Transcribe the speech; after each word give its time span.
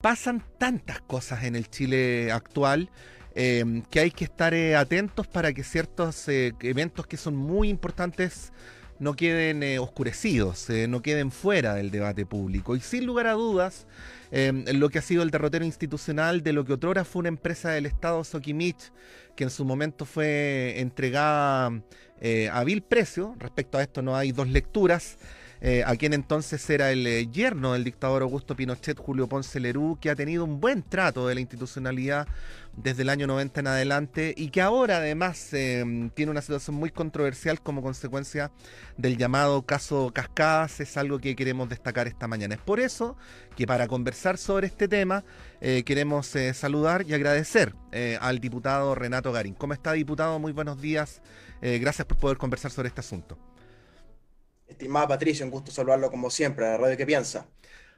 pasan 0.00 0.44
tantas 0.58 1.00
cosas 1.00 1.42
en 1.42 1.56
el 1.56 1.68
Chile 1.68 2.30
actual 2.30 2.88
em, 3.34 3.82
que 3.82 3.98
hay 3.98 4.12
que 4.12 4.24
estar 4.24 4.54
eh, 4.54 4.76
atentos 4.76 5.26
para 5.26 5.52
que 5.52 5.64
ciertos 5.64 6.28
eh, 6.28 6.54
eventos 6.60 7.06
que 7.08 7.16
son 7.16 7.34
muy 7.36 7.68
importantes 7.68 8.52
no 9.00 9.14
queden 9.14 9.62
eh, 9.62 9.78
oscurecidos, 9.78 10.68
no 10.88 11.02
queden 11.02 11.30
fuera 11.30 11.74
del 11.74 11.92
debate 11.92 12.26
público. 12.26 12.74
Y 12.74 12.80
sin 12.80 13.06
lugar 13.06 13.28
a 13.28 13.32
dudas, 13.32 13.86
em, 14.32 14.64
lo 14.72 14.88
que 14.88 14.98
ha 14.98 15.02
sido 15.02 15.22
el 15.22 15.30
derrotero 15.30 15.64
institucional 15.64 16.42
de 16.42 16.52
lo 16.52 16.64
que 16.64 16.72
otrora 16.72 17.04
fue 17.04 17.20
una 17.20 17.28
empresa 17.28 17.70
del 17.70 17.86
Estado, 17.86 18.24
Sokimich, 18.24 18.92
que 19.36 19.44
en 19.44 19.50
su 19.50 19.64
momento 19.64 20.04
fue 20.04 20.80
entregada 20.80 21.70
a 22.52 22.64
vil 22.64 22.82
precio. 22.82 23.36
Respecto 23.38 23.78
a 23.78 23.82
esto 23.82 24.02
no 24.02 24.16
hay 24.16 24.32
dos 24.32 24.48
lecturas 24.48 25.16
eh, 25.60 25.82
a 25.84 25.96
quien 25.96 26.12
entonces 26.12 26.68
era 26.70 26.92
el 26.92 27.06
eh, 27.06 27.28
yerno 27.28 27.72
del 27.72 27.84
dictador 27.84 28.22
Augusto 28.22 28.54
Pinochet, 28.54 28.98
Julio 28.98 29.28
Ponce 29.28 29.58
Lerú, 29.58 29.98
que 30.00 30.10
ha 30.10 30.14
tenido 30.14 30.44
un 30.44 30.60
buen 30.60 30.82
trato 30.82 31.26
de 31.26 31.34
la 31.34 31.40
institucionalidad 31.40 32.28
desde 32.76 33.02
el 33.02 33.08
año 33.08 33.26
90 33.26 33.60
en 33.60 33.66
adelante 33.66 34.34
y 34.36 34.50
que 34.50 34.62
ahora 34.62 34.98
además 34.98 35.52
em, 35.52 36.10
tiene 36.10 36.30
una 36.30 36.42
situación 36.42 36.76
muy 36.76 36.90
controversial 36.90 37.60
como 37.60 37.82
consecuencia 37.82 38.52
del 38.96 39.16
llamado 39.16 39.62
caso 39.62 40.12
Cascadas, 40.14 40.78
es 40.78 40.96
algo 40.96 41.18
que 41.18 41.34
queremos 41.34 41.68
destacar 41.68 42.06
esta 42.06 42.28
mañana. 42.28 42.54
Es 42.54 42.60
por 42.60 42.78
eso 42.78 43.16
que 43.56 43.66
para 43.66 43.88
conversar 43.88 44.38
sobre 44.38 44.68
este 44.68 44.86
tema 44.86 45.24
eh, 45.60 45.82
queremos 45.84 46.34
saludar 46.54 47.04
y 47.08 47.14
agradecer 47.14 47.74
al 48.20 48.38
diputado 48.38 48.94
Renato 48.94 49.32
Garín. 49.32 49.54
¿Cómo 49.54 49.72
está 49.72 49.92
diputado? 49.92 50.38
Muy 50.38 50.52
buenos 50.52 50.80
días. 50.80 51.20
gracias 51.60 52.06
por 52.06 52.18
poder 52.18 52.36
conversar 52.38 52.70
sobre 52.70 52.88
este 52.88 53.00
asunto. 53.00 53.47
Estimada 54.68 55.08
Patricia, 55.08 55.44
un 55.44 55.50
gusto 55.50 55.70
saludarlo 55.70 56.10
como 56.10 56.30
siempre, 56.30 56.66
a 56.66 56.70
la 56.72 56.76
radio 56.78 56.96
que 56.96 57.06
piensa. 57.06 57.46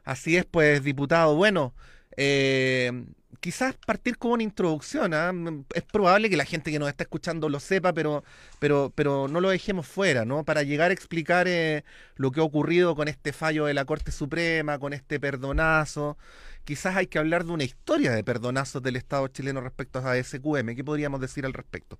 Así 0.05 0.37
es, 0.37 0.45
pues, 0.47 0.83
diputado. 0.83 1.35
Bueno, 1.37 1.75
eh, 2.17 2.93
quizás 3.41 3.75
partir 3.87 4.19
con 4.19 4.33
una 4.33 4.43
introducción. 4.43 5.15
¿ah? 5.15 5.33
Es 5.75 5.83
probable 5.83 6.31
que 6.31 6.37
la 6.37 6.45
gente 6.45 6.71
que 6.71 6.79
nos 6.79 6.89
está 6.89 7.05
escuchando 7.05 7.49
lo 7.49 7.61
sepa, 7.61 7.93
pero, 7.93 8.25
pero, 8.59 8.93
pero 8.95 9.29
no 9.29 9.41
lo 9.41 9.51
dejemos 9.51 9.87
fuera, 9.87 10.25
¿no? 10.25 10.45
Para 10.45 10.63
llegar 10.63 10.91
a 10.91 10.95
explicar 10.95 11.49
eh, 11.49 11.85
lo 12.17 12.31
que 12.31 12.41
ha 12.41 12.45
ocurrido 12.45 12.95
con 12.95 13.09
este 13.09 13.33
fallo 13.33 13.67
de 13.67 13.75
la 13.75 13.85
Corte 13.85 14.13
Suprema, 14.13 14.79
con 14.79 14.93
este 14.93 15.21
perdonazo. 15.21 16.19
Quizás 16.65 16.97
hay 16.97 17.07
que 17.07 17.19
hablar 17.19 17.45
de 17.45 17.53
una 17.53 17.65
historia 17.65 18.13
de 18.13 18.23
perdonazos 18.25 18.83
del 18.83 18.97
Estado 18.97 19.27
chileno 19.29 19.61
respecto 19.61 19.99
a 20.01 20.23
SQM. 20.23 20.75
¿Qué 20.77 20.85
podríamos 20.85 21.21
decir 21.21 21.47
al 21.47 21.55
respecto? 21.55 21.99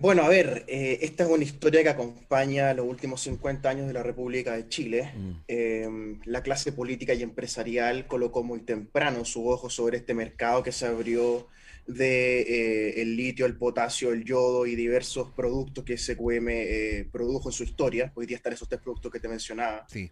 Bueno, 0.00 0.22
a 0.22 0.28
ver, 0.30 0.64
eh, 0.66 1.00
esta 1.02 1.24
es 1.24 1.30
una 1.30 1.44
historia 1.44 1.82
que 1.82 1.90
acompaña 1.90 2.72
los 2.72 2.86
últimos 2.86 3.20
50 3.20 3.68
años 3.68 3.86
de 3.86 3.92
la 3.92 4.02
República 4.02 4.56
de 4.56 4.66
Chile. 4.66 5.12
Mm. 5.14 5.30
Em, 5.46 6.20
la 6.24 6.42
clase 6.42 6.72
política 6.72 7.12
y 7.12 7.22
empresarial 7.22 8.06
colocó 8.06 8.42
muy 8.42 8.60
temprano 8.60 9.26
su 9.26 9.46
ojo 9.46 9.68
sobre 9.68 9.98
este 9.98 10.14
mercado 10.14 10.62
que 10.62 10.72
se 10.72 10.86
abrió 10.86 11.48
de 11.86 12.40
eh, 12.40 13.02
el 13.02 13.14
litio, 13.14 13.44
el 13.44 13.58
potasio, 13.58 14.10
el 14.12 14.24
yodo 14.24 14.64
y 14.64 14.74
diversos 14.74 15.32
productos 15.36 15.84
que 15.84 15.98
SQM 15.98 16.48
eh, 16.48 17.08
produjo 17.12 17.50
en 17.50 17.52
su 17.52 17.64
historia. 17.64 18.10
Hoy 18.14 18.24
día 18.24 18.38
están 18.38 18.54
esos 18.54 18.70
tres 18.70 18.80
productos 18.80 19.12
que 19.12 19.20
te 19.20 19.28
mencionaba. 19.28 19.86
Sí. 19.90 20.10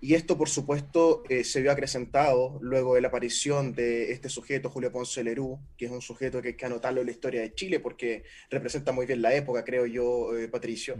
Y 0.00 0.14
esto, 0.14 0.38
por 0.38 0.48
supuesto, 0.48 1.24
eh, 1.28 1.42
se 1.42 1.60
vio 1.60 1.72
acrecentado 1.72 2.58
luego 2.60 2.94
de 2.94 3.00
la 3.00 3.08
aparición 3.08 3.74
de 3.74 4.12
este 4.12 4.28
sujeto, 4.28 4.70
Julio 4.70 4.92
Ponce 4.92 5.24
Lerú, 5.24 5.58
que 5.76 5.86
es 5.86 5.90
un 5.90 6.00
sujeto 6.00 6.40
que 6.40 6.48
hay 6.48 6.54
que 6.54 6.66
anotarlo 6.66 7.00
en 7.00 7.06
la 7.06 7.12
historia 7.12 7.40
de 7.40 7.52
Chile 7.54 7.80
porque 7.80 8.22
representa 8.48 8.92
muy 8.92 9.06
bien 9.06 9.22
la 9.22 9.34
época, 9.34 9.64
creo 9.64 9.86
yo, 9.86 10.36
eh, 10.36 10.48
Patricio. 10.48 10.96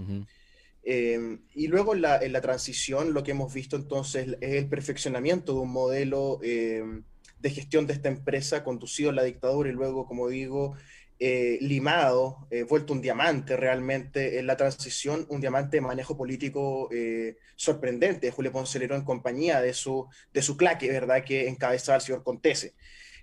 Em, 0.83 1.43
y 1.55 1.69
luego 1.69 1.95
en 1.95 2.03
la, 2.03 2.19
en 2.19 2.33
la, 2.33 2.41
transición 2.41 3.13
lo 3.13 3.23
que 3.23 3.33
hemos 3.33 3.53
visto 3.53 3.77
entonces 3.77 4.37
es 4.41 4.55
el 4.55 4.69
perfeccionamiento 4.69 5.53
de 5.53 5.61
un 5.61 5.71
modelo 5.71 6.41
de 6.41 7.51
gestión 7.51 7.87
de 7.87 7.93
esta 7.93 8.09
empresa 8.09 8.65
conducido 8.65 9.11
a 9.11 9.13
la 9.13 9.23
dictadura 9.23 9.69
y 9.69 9.73
luego, 9.73 10.07
como 10.07 10.29
digo, 10.29 10.75
eh, 11.21 11.59
limado, 11.61 12.47
eh, 12.49 12.63
vuelto 12.63 12.93
un 12.93 13.01
diamante 13.01 13.57
realmente 13.57 14.39
en 14.39 14.47
la 14.47 14.57
transición, 14.57 15.27
un 15.31 15.41
diamante 15.41 15.79
de 15.79 15.81
manejo 15.81 16.17
político 16.17 16.89
eh, 16.93 17.39
sorprendente. 17.57 18.31
Julio 18.31 18.53
Ponce 18.53 18.79
en 18.79 19.03
compañía 19.03 19.61
de 19.61 19.75
su, 19.75 20.07
de 20.33 20.43
su 20.43 20.57
claque, 20.57 20.89
¿verdad?, 20.89 21.25
que 21.25 21.49
encabezaba 21.49 21.97
el 21.97 22.03
señor 22.03 22.23
Contese. 22.23 22.75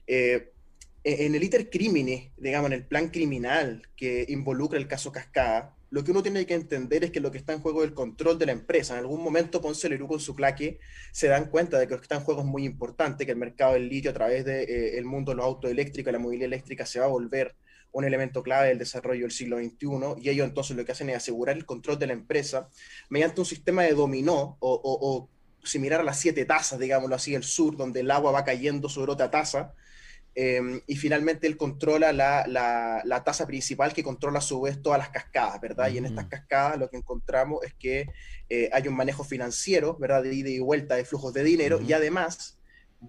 E, 0.08 0.52
en 1.06 1.36
el 1.36 1.44
iter 1.44 1.70
crimine, 1.70 2.34
digamos, 2.36 2.68
en 2.68 2.74
el 2.74 2.86
plan 2.86 3.10
criminal 3.10 3.88
que 3.96 4.26
involucra 4.28 4.78
el 4.78 4.90
caso 4.90 5.14
Cascada, 5.14 5.74
lo 5.90 6.04
que 6.04 6.12
uno 6.12 6.22
tiene 6.22 6.46
que 6.46 6.56
entender 6.56 7.06
es 7.06 7.12
que 7.12 7.22
lo 7.22 7.32
que 7.32 7.38
está 7.38 7.54
en 7.54 7.62
juego 7.62 7.82
es 7.82 7.90
el 7.90 7.94
control 7.94 8.38
de 8.38 8.48
la 8.48 8.52
empresa. 8.52 8.96
En 8.96 9.00
algún 9.00 9.24
momento 9.24 9.62
Ponce 9.62 9.88
Lerú 9.88 10.10
con 10.10 10.20
su 10.20 10.36
claque 10.36 10.80
se 11.14 11.28
dan 11.28 11.50
cuenta 11.50 11.80
de 11.80 11.88
que 11.88 11.94
lo 11.94 12.00
que 12.00 12.06
está 12.06 12.16
en 12.16 12.24
juego 12.24 12.42
es 12.42 12.48
muy 12.48 12.66
importante, 12.66 13.26
que 13.26 13.32
el 13.32 13.38
mercado 13.38 13.74
del 13.74 13.88
litio 13.88 14.12
a 14.12 14.14
través 14.14 14.44
del 14.44 14.70
el 14.70 15.06
mundo 15.06 15.32
de 15.32 15.38
los 15.38 15.46
autos 15.46 15.72
eléctricos 15.72 16.12
la 16.12 16.20
movilidad 16.20 16.48
eléctrica 16.48 16.86
se 16.86 17.00
va 17.00 17.06
a 17.06 17.10
volver 17.10 17.56
un 17.96 18.04
elemento 18.04 18.44
clave 18.44 18.68
del 18.68 18.78
desarrollo 18.78 19.22
del 19.22 19.32
siglo 19.32 19.58
XXI, 19.58 20.22
y 20.22 20.30
ellos 20.30 20.46
entonces 20.46 20.76
lo 20.76 20.84
que 20.84 20.92
hacen 20.92 21.10
es 21.10 21.16
asegurar 21.16 21.56
el 21.56 21.66
control 21.66 21.98
de 21.98 22.08
la 22.08 22.14
empresa 22.14 22.68
mediante 23.10 23.40
un 23.40 23.46
sistema 23.46 23.84
de 23.84 23.94
dominó 23.94 24.58
o, 24.60 25.30
similar 25.64 26.02
a 26.02 26.04
las 26.04 26.20
siete 26.20 26.44
tazas, 26.44 26.78
digámoslo 26.78 27.16
así, 27.16 27.36
el 27.36 27.44
sur, 27.44 27.78
donde 27.78 28.02
el 28.02 28.12
agua 28.12 28.34
va 28.34 28.44
cayendo 28.44 28.90
sobre 28.90 29.14
otra 29.14 29.32
taza, 29.32 29.74
em, 30.36 30.82
y 30.86 30.98
finalmente 30.98 31.48
él 31.48 31.56
controla 31.56 32.12
la, 32.12 32.44
la, 32.46 33.24
taza 33.24 33.48
principal 33.48 33.94
que 33.94 34.04
controla 34.04 34.40
a 34.40 34.42
su 34.42 34.60
vez 34.60 34.82
todas 34.82 35.00
las 35.00 35.10
cascadas, 35.10 35.62
¿verdad? 35.62 35.90
Y 35.90 35.98
en 35.98 36.06
estas 36.06 36.26
cascadas 36.26 36.78
lo 36.78 36.90
que 36.90 36.98
encontramos 36.98 37.64
es 37.64 37.74
que 37.76 38.10
eh, 38.50 38.70
hay 38.74 38.90
un 38.90 38.96
manejo 38.96 39.24
financiero, 39.24 39.98
¿verdad? 39.98 40.22
De 40.22 40.36
ida 40.36 40.50
y 40.50 40.60
vuelta 40.60 40.96
de 40.96 41.06
flujos 41.06 41.34
de 41.34 41.46
dinero, 41.46 41.80
y 41.82 41.94
además 41.94 42.55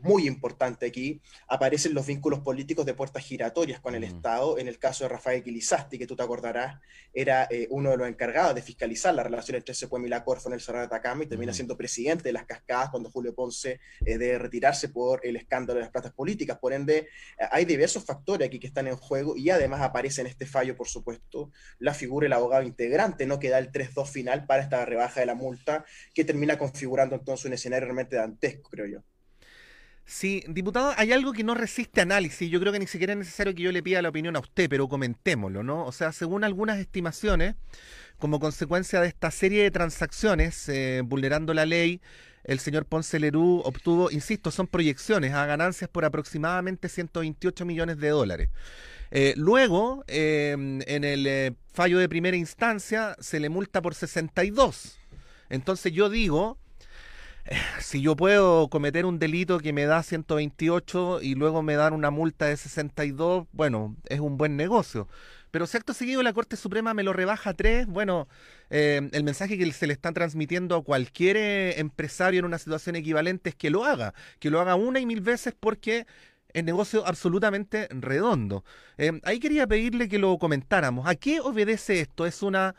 muy 0.02 0.26
importante 0.26 0.86
aquí, 0.86 1.20
aparecen 1.48 1.94
los 1.94 2.06
vínculos 2.06 2.40
políticos 2.40 2.86
de 2.86 2.94
puertas 2.94 3.24
giratorias 3.24 3.80
con 3.80 3.94
el 3.94 4.04
Estado. 4.04 4.58
En 4.58 4.68
el 4.68 4.78
caso 4.78 5.04
de 5.04 5.08
Rafael 5.08 5.42
Quilizasti, 5.42 5.98
que 5.98 6.06
tú 6.06 6.16
te 6.16 6.22
acordarás, 6.22 6.80
era 7.12 7.46
eh, 7.50 7.66
uno 7.70 7.90
de 7.90 7.96
los 7.96 8.08
encargados 8.08 8.54
de 8.54 8.62
fiscalizar 8.62 9.14
la 9.14 9.22
relación 9.22 9.56
entre 9.56 9.74
Secuem 9.74 10.04
y 10.06 10.08
la 10.08 10.24
Corfo 10.24 10.48
en 10.48 10.54
el 10.54 10.60
Cerro 10.60 10.78
de 10.78 10.84
Atacama 10.84 11.24
y 11.24 11.26
termina 11.26 11.52
siendo 11.52 11.76
presidente 11.76 12.24
de 12.24 12.32
las 12.32 12.44
cascadas 12.44 12.90
cuando 12.90 13.10
Julio 13.10 13.34
Ponce 13.34 13.80
eh, 14.04 14.18
debe 14.18 14.38
retirarse 14.38 14.88
por 14.88 15.20
el 15.24 15.36
escándalo 15.36 15.78
de 15.78 15.84
las 15.84 15.92
platas 15.92 16.12
políticas. 16.12 16.58
Por 16.58 16.72
ende, 16.72 16.98
eh, 16.98 17.08
hay 17.50 17.64
diversos 17.64 18.04
factores 18.04 18.46
aquí 18.46 18.58
que 18.58 18.66
están 18.66 18.86
en 18.86 18.96
juego 18.96 19.36
y 19.36 19.50
además 19.50 19.80
aparece 19.80 20.20
en 20.20 20.26
este 20.26 20.46
fallo, 20.46 20.76
por 20.76 20.88
supuesto, 20.88 21.50
la 21.78 21.94
figura 21.94 22.26
del 22.26 22.32
abogado 22.32 22.62
integrante, 22.62 23.26
¿no? 23.26 23.38
que 23.38 23.50
da 23.50 23.58
el 23.58 23.72
3-2 23.72 24.08
final 24.08 24.46
para 24.46 24.62
esta 24.62 24.84
rebaja 24.84 25.20
de 25.20 25.26
la 25.26 25.34
multa, 25.34 25.84
que 26.14 26.24
termina 26.24 26.58
configurando 26.58 27.14
entonces 27.14 27.46
un 27.46 27.52
escenario 27.52 27.86
realmente 27.86 28.16
dantesco, 28.16 28.70
creo 28.70 28.86
yo. 28.86 29.15
Sí, 30.08 30.44
diputado, 30.46 30.94
hay 30.96 31.10
algo 31.12 31.32
que 31.32 31.42
no 31.42 31.54
resiste 31.54 32.00
análisis. 32.00 32.48
Yo 32.48 32.60
creo 32.60 32.72
que 32.72 32.78
ni 32.78 32.86
siquiera 32.86 33.12
es 33.12 33.18
necesario 33.18 33.54
que 33.54 33.62
yo 33.62 33.72
le 33.72 33.82
pida 33.82 34.00
la 34.00 34.08
opinión 34.08 34.36
a 34.36 34.38
usted, 34.38 34.68
pero 34.70 34.88
comentémoslo, 34.88 35.64
¿no? 35.64 35.84
O 35.84 35.90
sea, 35.90 36.12
según 36.12 36.44
algunas 36.44 36.78
estimaciones, 36.78 37.56
como 38.18 38.38
consecuencia 38.38 39.00
de 39.00 39.08
esta 39.08 39.32
serie 39.32 39.64
de 39.64 39.72
transacciones 39.72 40.68
eh, 40.68 41.02
vulnerando 41.04 41.52
la 41.54 41.66
ley, 41.66 42.00
el 42.44 42.60
señor 42.60 42.86
Ponce 42.86 43.18
Lerú 43.18 43.62
obtuvo, 43.64 44.12
insisto, 44.12 44.52
son 44.52 44.68
proyecciones 44.68 45.34
a 45.34 45.44
ganancias 45.44 45.90
por 45.90 46.04
aproximadamente 46.04 46.88
128 46.88 47.66
millones 47.66 47.98
de 47.98 48.08
dólares. 48.10 48.50
Eh, 49.10 49.34
luego, 49.36 50.04
em, 50.06 50.82
en 50.86 51.02
el 51.02 51.26
eh, 51.26 51.52
fallo 51.72 51.98
de 51.98 52.08
primera 52.08 52.36
instancia, 52.36 53.16
se 53.18 53.40
le 53.40 53.48
multa 53.48 53.82
por 53.82 53.96
62. 53.96 55.00
Entonces 55.48 55.92
yo 55.92 56.08
digo 56.08 56.58
si 57.80 58.00
yo 58.00 58.16
puedo 58.16 58.68
cometer 58.68 59.06
un 59.06 59.18
delito 59.18 59.58
que 59.58 59.72
me 59.72 59.84
da 59.86 60.02
128 60.02 61.20
y 61.22 61.34
luego 61.34 61.62
me 61.62 61.74
dan 61.74 61.92
una 61.92 62.10
multa 62.10 62.46
de 62.46 62.56
62, 62.56 63.46
bueno, 63.52 63.96
es 64.08 64.20
un 64.20 64.36
buen 64.36 64.56
negocio. 64.56 65.08
Pero 65.50 65.66
si 65.66 65.76
acto 65.76 65.94
seguido 65.94 66.22
la 66.22 66.32
Corte 66.32 66.56
Suprema 66.56 66.92
me 66.92 67.02
lo 67.02 67.12
rebaja 67.12 67.50
a 67.50 67.54
3, 67.54 67.86
bueno, 67.86 68.28
eh, 68.68 69.08
el 69.12 69.24
mensaje 69.24 69.56
que 69.56 69.72
se 69.72 69.86
le 69.86 69.92
está 69.92 70.12
transmitiendo 70.12 70.76
a 70.76 70.84
cualquier 70.84 71.36
eh, 71.36 71.80
empresario 71.80 72.40
en 72.40 72.44
una 72.44 72.58
situación 72.58 72.96
equivalente 72.96 73.50
es 73.50 73.56
que 73.56 73.70
lo 73.70 73.84
haga, 73.84 74.12
que 74.38 74.50
lo 74.50 74.60
haga 74.60 74.74
una 74.74 75.00
y 75.00 75.06
mil 75.06 75.20
veces 75.20 75.54
porque 75.58 76.06
es 76.52 76.64
negocio 76.64 77.06
absolutamente 77.06 77.88
redondo. 77.90 78.64
Eh, 78.98 79.20
ahí 79.24 79.38
quería 79.38 79.66
pedirle 79.66 80.08
que 80.08 80.18
lo 80.18 80.36
comentáramos. 80.38 81.06
¿A 81.06 81.14
qué 81.14 81.40
obedece 81.40 82.00
esto? 82.00 82.26
¿Es 82.26 82.42
una 82.42 82.74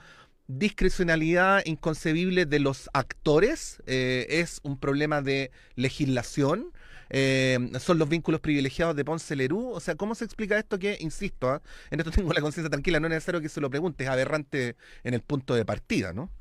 discrecionalidad 0.47 1.61
inconcebible 1.65 2.45
de 2.45 2.59
los 2.59 2.89
actores, 2.93 3.81
eh, 3.85 4.25
es 4.29 4.59
un 4.63 4.79
problema 4.79 5.21
de 5.21 5.51
legislación, 5.75 6.71
eh, 7.09 7.57
son 7.79 7.99
los 7.99 8.09
vínculos 8.09 8.41
privilegiados 8.41 8.95
de 8.95 9.05
Ponce 9.05 9.35
Lerú, 9.35 9.69
o 9.69 9.79
sea, 9.79 9.95
¿cómo 9.95 10.15
se 10.15 10.25
explica 10.25 10.57
esto 10.57 10.79
que, 10.79 10.97
insisto, 10.99 11.49
ah, 11.49 11.61
en 11.91 11.99
esto 11.99 12.11
tengo 12.11 12.33
la 12.33 12.41
conciencia 12.41 12.69
tranquila, 12.69 12.99
no 12.99 13.07
es 13.07 13.13
necesario 13.13 13.41
que 13.41 13.49
se 13.49 13.61
lo 13.61 13.69
pregunte, 13.69 14.05
es 14.05 14.09
aberrante 14.09 14.75
en 15.03 15.13
el 15.13 15.21
punto 15.21 15.53
de 15.53 15.65
partida, 15.65 16.13
¿no? 16.13 16.31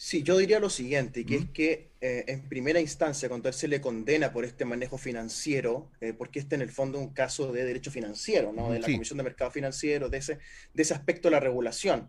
Sí, 0.00 0.22
yo 0.22 0.38
diría 0.38 0.60
lo 0.60 0.70
siguiente, 0.70 1.26
que 1.26 1.34
es 1.34 1.50
que 1.50 1.90
eh, 2.00 2.24
en 2.28 2.48
primera 2.48 2.80
instancia, 2.80 3.28
cuando 3.28 3.48
él 3.48 3.54
se 3.54 3.66
le 3.66 3.80
condena 3.80 4.32
por 4.32 4.44
este 4.44 4.64
manejo 4.64 4.96
financiero, 4.96 5.90
porque 6.16 6.38
este 6.38 6.54
en 6.54 6.62
el 6.62 6.70
fondo 6.70 6.98
es 6.98 7.04
un 7.04 7.12
caso 7.12 7.50
de 7.50 7.64
derecho 7.64 7.90
financiero, 7.90 8.52
¿no? 8.52 8.70
De 8.70 8.78
la 8.78 8.86
Comisión 8.86 9.16
de 9.16 9.24
Mercado 9.24 9.50
Financiero, 9.50 10.08
de 10.08 10.18
ese, 10.18 10.38
de 10.72 10.82
ese 10.84 10.94
aspecto 10.94 11.26
de 11.26 11.32
la 11.32 11.40
regulación 11.40 12.08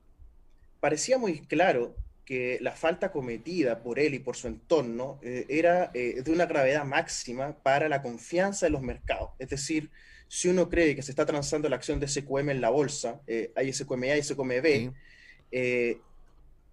parecía 0.80 1.18
muy 1.18 1.42
claro 1.42 1.96
que 2.26 2.60
la 2.62 2.74
falta 2.74 3.12
cometida 3.12 3.81
por 3.81 3.98
él 3.98 4.14
y 4.14 4.20
por 4.20 4.36
su 4.36 4.48
entorno 4.48 5.20
eh, 5.24 5.48
era 5.50 5.90
eh, 5.96 6.22
de 6.24 6.31
una 6.31 6.46
gravedad 6.46 6.86
máxima 6.86 7.58
para 7.64 7.90
la 7.90 8.04
confianza 8.04 8.68
de 8.68 8.70
los 8.70 8.84
mercados. 8.84 9.31
Es 9.40 9.50
decir, 9.50 9.90
si 10.28 10.48
uno 10.48 10.70
cree 10.70 10.96
que 10.96 11.02
se 11.02 11.12
está 11.12 11.26
transando 11.26 11.68
la 11.70 11.78
acción 11.78 12.00
de 12.00 12.08
SQM 12.08 12.52
en 12.52 12.62
la 12.62 12.70
bolsa, 12.70 13.20
eh, 13.26 13.52
hay 13.56 13.74
SQMA 13.74 14.16
y 14.18 14.22
SQMB, 14.22 14.94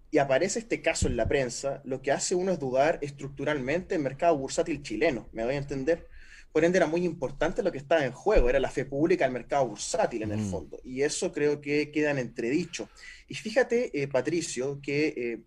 y 0.09 0.19
aparece 0.19 0.59
este 0.59 0.81
caso 0.81 1.07
en 1.07 1.17
la 1.17 1.27
prensa, 1.27 1.81
lo 1.83 2.01
que 2.01 2.11
hace 2.11 2.35
uno 2.35 2.51
es 2.51 2.59
dudar 2.59 2.99
estructuralmente 3.01 3.95
el 3.95 4.01
mercado 4.01 4.37
bursátil 4.37 4.83
chileno, 4.83 5.27
me 5.33 5.43
voy 5.43 5.55
a 5.55 5.57
entender. 5.57 6.07
Por 6.53 6.63
ende, 6.63 6.77
era 6.77 6.87
muy 6.87 7.03
importante 7.03 7.61
lo 7.61 7.71
que 7.71 7.77
estaba 7.77 8.05
en 8.05 8.13
juego, 8.13 8.49
era 8.49 8.59
la 8.59 8.71
fe 8.71 8.85
pública 8.85 9.25
del 9.25 9.33
mercado 9.33 9.67
bursátil 9.67 10.23
en 10.23 10.31
el 10.31 10.39
mm. 10.39 10.49
fondo. 10.51 10.79
Y 10.83 11.01
eso 11.01 11.31
creo 11.31 11.61
que 11.61 11.91
queda 11.91 12.11
en 12.11 12.19
entredicho. 12.19 12.89
Y 13.27 13.35
fíjate, 13.35 14.01
eh, 14.01 14.07
Patricio, 14.07 14.79
que 14.81 15.07
eh, 15.07 15.39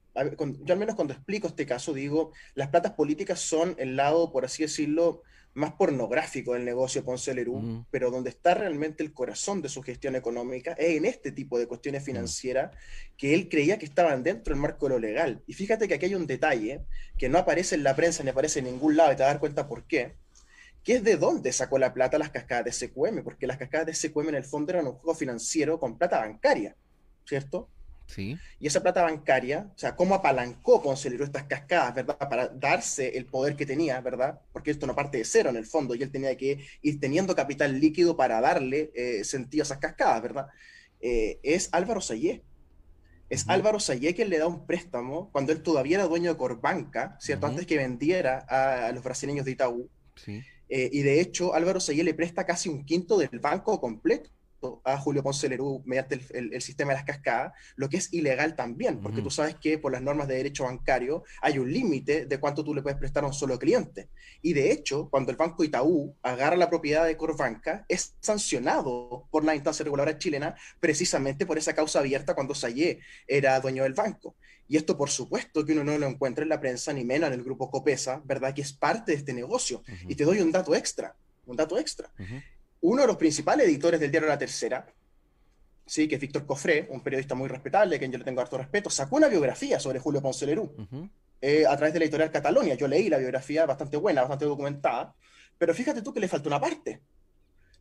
yo 0.62 0.72
al 0.74 0.78
menos 0.78 0.94
cuando 0.94 1.14
explico 1.14 1.48
este 1.48 1.66
caso 1.66 1.94
digo, 1.94 2.32
las 2.54 2.68
platas 2.68 2.92
políticas 2.92 3.40
son 3.40 3.74
el 3.78 3.96
lado, 3.96 4.32
por 4.32 4.44
así 4.44 4.62
decirlo, 4.62 5.22
más 5.54 5.72
pornográfico 5.72 6.52
del 6.52 6.64
negocio 6.64 7.04
Ponce 7.04 7.34
Lerú, 7.34 7.84
pero 7.90 8.10
donde 8.10 8.30
está 8.30 8.54
realmente 8.54 9.02
el 9.02 9.12
corazón 9.12 9.62
de 9.62 9.68
su 9.68 9.82
gestión 9.82 10.14
económica 10.14 10.72
es 10.72 10.96
en 10.96 11.04
este 11.04 11.32
tipo 11.32 11.58
de 11.58 11.66
cuestiones 11.66 12.04
financieras 12.04 12.70
que 13.16 13.34
él 13.34 13.48
creía 13.48 13.78
que 13.78 13.86
estaban 13.86 14.22
dentro 14.22 14.54
del 14.54 14.62
marco 14.62 14.86
de 14.86 14.94
lo 14.94 14.98
legal. 15.00 15.42
Y 15.46 15.54
fíjate 15.54 15.88
que 15.88 15.94
aquí 15.94 16.06
hay 16.06 16.14
un 16.14 16.26
detalle 16.26 16.82
que 17.18 17.28
no 17.28 17.38
aparece 17.38 17.74
en 17.74 17.82
la 17.82 17.96
prensa 17.96 18.22
ni 18.22 18.30
aparece 18.30 18.60
en 18.60 18.66
ningún 18.66 18.96
lado 18.96 19.12
y 19.12 19.16
te 19.16 19.22
vas 19.22 19.30
a 19.30 19.32
dar 19.32 19.40
cuenta 19.40 19.66
por 19.66 19.86
qué 19.86 20.14
que 20.82 20.94
es 20.94 21.04
de 21.04 21.16
dónde 21.16 21.52
sacó 21.52 21.78
la 21.78 21.92
plata 21.92 22.18
las 22.18 22.30
cascadas 22.30 22.64
de 22.64 22.72
SQM, 22.72 23.22
porque 23.22 23.46
las 23.46 23.58
cascadas 23.58 23.86
de 23.86 23.94
SQM 23.94 24.30
en 24.30 24.34
el 24.36 24.44
fondo 24.44 24.72
eran 24.72 24.86
un 24.86 24.94
juego 24.94 25.14
financiero 25.14 25.78
con 25.78 25.98
plata 25.98 26.20
bancaria, 26.20 26.74
¿cierto? 27.26 27.68
Sí. 28.06 28.36
Y 28.58 28.66
esa 28.66 28.82
plata 28.82 29.02
bancaria, 29.02 29.70
o 29.74 29.78
sea, 29.78 29.94
cómo 29.94 30.16
apalancó 30.16 30.82
Ponce 30.82 31.08
estas 31.08 31.44
cascadas, 31.44 31.94
¿verdad? 31.94 32.18
Para 32.18 32.48
darse 32.48 33.16
el 33.16 33.26
poder 33.26 33.54
que 33.54 33.66
tenía, 33.66 34.00
¿verdad? 34.00 34.40
Porque 34.52 34.72
esto 34.72 34.86
no 34.86 34.96
parte 34.96 35.18
de 35.18 35.24
cero 35.24 35.50
en 35.50 35.56
el 35.56 35.66
fondo, 35.66 35.94
y 35.94 36.02
él 36.02 36.10
tenía 36.10 36.36
que 36.36 36.58
ir 36.82 36.98
teniendo 36.98 37.36
capital 37.36 37.78
líquido 37.78 38.16
para 38.16 38.40
darle 38.40 38.90
eh, 38.94 39.22
sentido 39.22 39.62
a 39.62 39.66
esas 39.66 39.78
cascadas, 39.78 40.20
¿verdad? 40.22 40.46
Eh, 41.00 41.38
es 41.42 41.68
Álvaro 41.72 42.00
Sayé. 42.00 42.42
Es 43.28 43.48
Álvaro 43.48 43.78
Sayé 43.78 44.12
quien 44.12 44.28
le 44.28 44.38
da 44.38 44.48
un 44.48 44.66
préstamo 44.66 45.30
cuando 45.30 45.52
él 45.52 45.62
todavía 45.62 45.98
era 45.98 46.08
dueño 46.08 46.32
de 46.32 46.36
Corbanca, 46.36 47.16
¿cierto? 47.20 47.46
Antes 47.46 47.64
que 47.64 47.76
vendiera 47.76 48.44
a, 48.48 48.88
a 48.88 48.92
los 48.92 49.04
brasileños 49.04 49.44
de 49.44 49.52
Itaú. 49.52 49.88
Sí. 50.16 50.42
Eh, 50.68 50.90
y 50.92 51.02
de 51.02 51.20
hecho, 51.20 51.54
Álvaro 51.54 51.78
Sayé 51.78 52.02
le 52.02 52.14
presta 52.14 52.44
casi 52.44 52.68
un 52.68 52.84
quinto 52.84 53.18
del 53.18 53.38
banco 53.38 53.80
completo 53.80 54.30
a 54.84 54.98
Julio 54.98 55.22
Ponce 55.22 55.48
Lerú 55.48 55.82
mediante 55.84 56.20
el, 56.30 56.60
sistema 56.60 56.92
de 56.92 56.96
las 56.96 57.04
cascadas, 57.04 57.52
lo 57.76 57.88
que 57.88 57.96
es 57.96 58.12
ilegal 58.12 58.54
también, 58.56 59.00
porque 59.00 59.22
tú 59.22 59.30
sabes 59.30 59.56
que 59.56 59.78
por 59.78 59.92
las 59.92 60.02
normas 60.02 60.28
de 60.28 60.36
derecho 60.36 60.64
bancario 60.64 61.24
hay 61.40 61.58
un 61.58 61.72
límite 61.72 62.26
de 62.26 62.40
cuánto 62.40 62.64
tú 62.64 62.74
le 62.74 62.82
puedes 62.82 62.98
prestar 62.98 63.24
a 63.24 63.28
un 63.28 63.32
solo 63.32 63.58
cliente. 63.58 64.08
Y 64.42 64.52
de 64.52 64.72
hecho, 64.72 65.08
cuando 65.10 65.30
el 65.30 65.36
Banco 65.36 65.64
Itaú 65.64 66.14
agarra 66.22 66.56
la 66.56 66.68
propiedad 66.68 67.06
de 67.06 67.16
Corbanca, 67.16 67.84
es 67.88 68.14
sancionado 68.20 69.26
por 69.30 69.44
la 69.44 69.54
instancia 69.54 69.84
reguladora 69.84 70.18
chilena 70.18 70.54
precisamente 70.78 71.46
por 71.46 71.58
esa 71.58 71.74
causa 71.74 72.00
abierta 72.00 72.34
cuando 72.34 72.54
Sayé 72.54 73.00
era 73.26 73.58
dueño 73.60 73.84
del 73.84 73.94
banco. 73.94 74.34
Y 74.68 74.76
esto, 74.76 74.96
por 74.96 75.10
supuesto, 75.10 75.64
que 75.64 75.72
uno 75.72 75.82
no 75.82 75.98
lo 75.98 76.06
encuentra 76.06 76.44
en 76.44 76.48
la 76.48 76.60
prensa, 76.60 76.92
ni 76.92 77.04
menos 77.04 77.26
en 77.26 77.34
el 77.34 77.42
grupo 77.42 77.70
Copesa, 77.70 78.22
¿verdad? 78.24 78.54
Que 78.54 78.62
es 78.62 78.72
parte 78.72 79.10
de 79.10 79.18
este 79.18 79.32
negocio. 79.32 79.82
Y 80.06 80.14
te 80.14 80.24
doy 80.24 80.40
un 80.40 80.52
dato 80.52 80.76
extra, 80.76 81.16
un 81.46 81.56
dato 81.56 81.76
extra. 81.76 82.08
Uno 82.80 83.02
de 83.02 83.08
los 83.08 83.16
principales 83.16 83.66
editores 83.66 84.00
del 84.00 84.10
diario 84.10 84.28
La 84.28 84.38
Tercera, 84.38 84.86
sí, 85.86 86.08
que 86.08 86.14
es 86.14 86.20
Víctor 86.20 86.46
Cofré, 86.46 86.88
un 86.90 87.02
periodista 87.02 87.34
muy 87.34 87.48
respetable, 87.48 87.96
a 87.96 87.98
quien 87.98 88.12
yo 88.12 88.18
le 88.18 88.24
tengo 88.24 88.40
harto 88.40 88.56
respeto, 88.56 88.90
sacó 88.90 89.16
una 89.16 89.28
biografía 89.28 89.78
sobre 89.78 89.98
Julio 89.98 90.22
Ponce 90.22 90.46
Lerú 90.46 90.74
eh, 91.40 91.66
a 91.66 91.76
través 91.76 91.92
de 91.92 91.98
la 91.98 92.04
editorial 92.04 92.30
Catalonia. 92.30 92.74
Yo 92.74 92.88
leí 92.88 93.08
la 93.08 93.18
biografía 93.18 93.66
bastante 93.66 93.96
buena, 93.96 94.22
bastante 94.22 94.46
documentada, 94.46 95.14
pero 95.58 95.74
fíjate 95.74 96.02
tú 96.02 96.14
que 96.14 96.20
le 96.20 96.28
falta 96.28 96.48
una 96.48 96.60
parte 96.60 97.02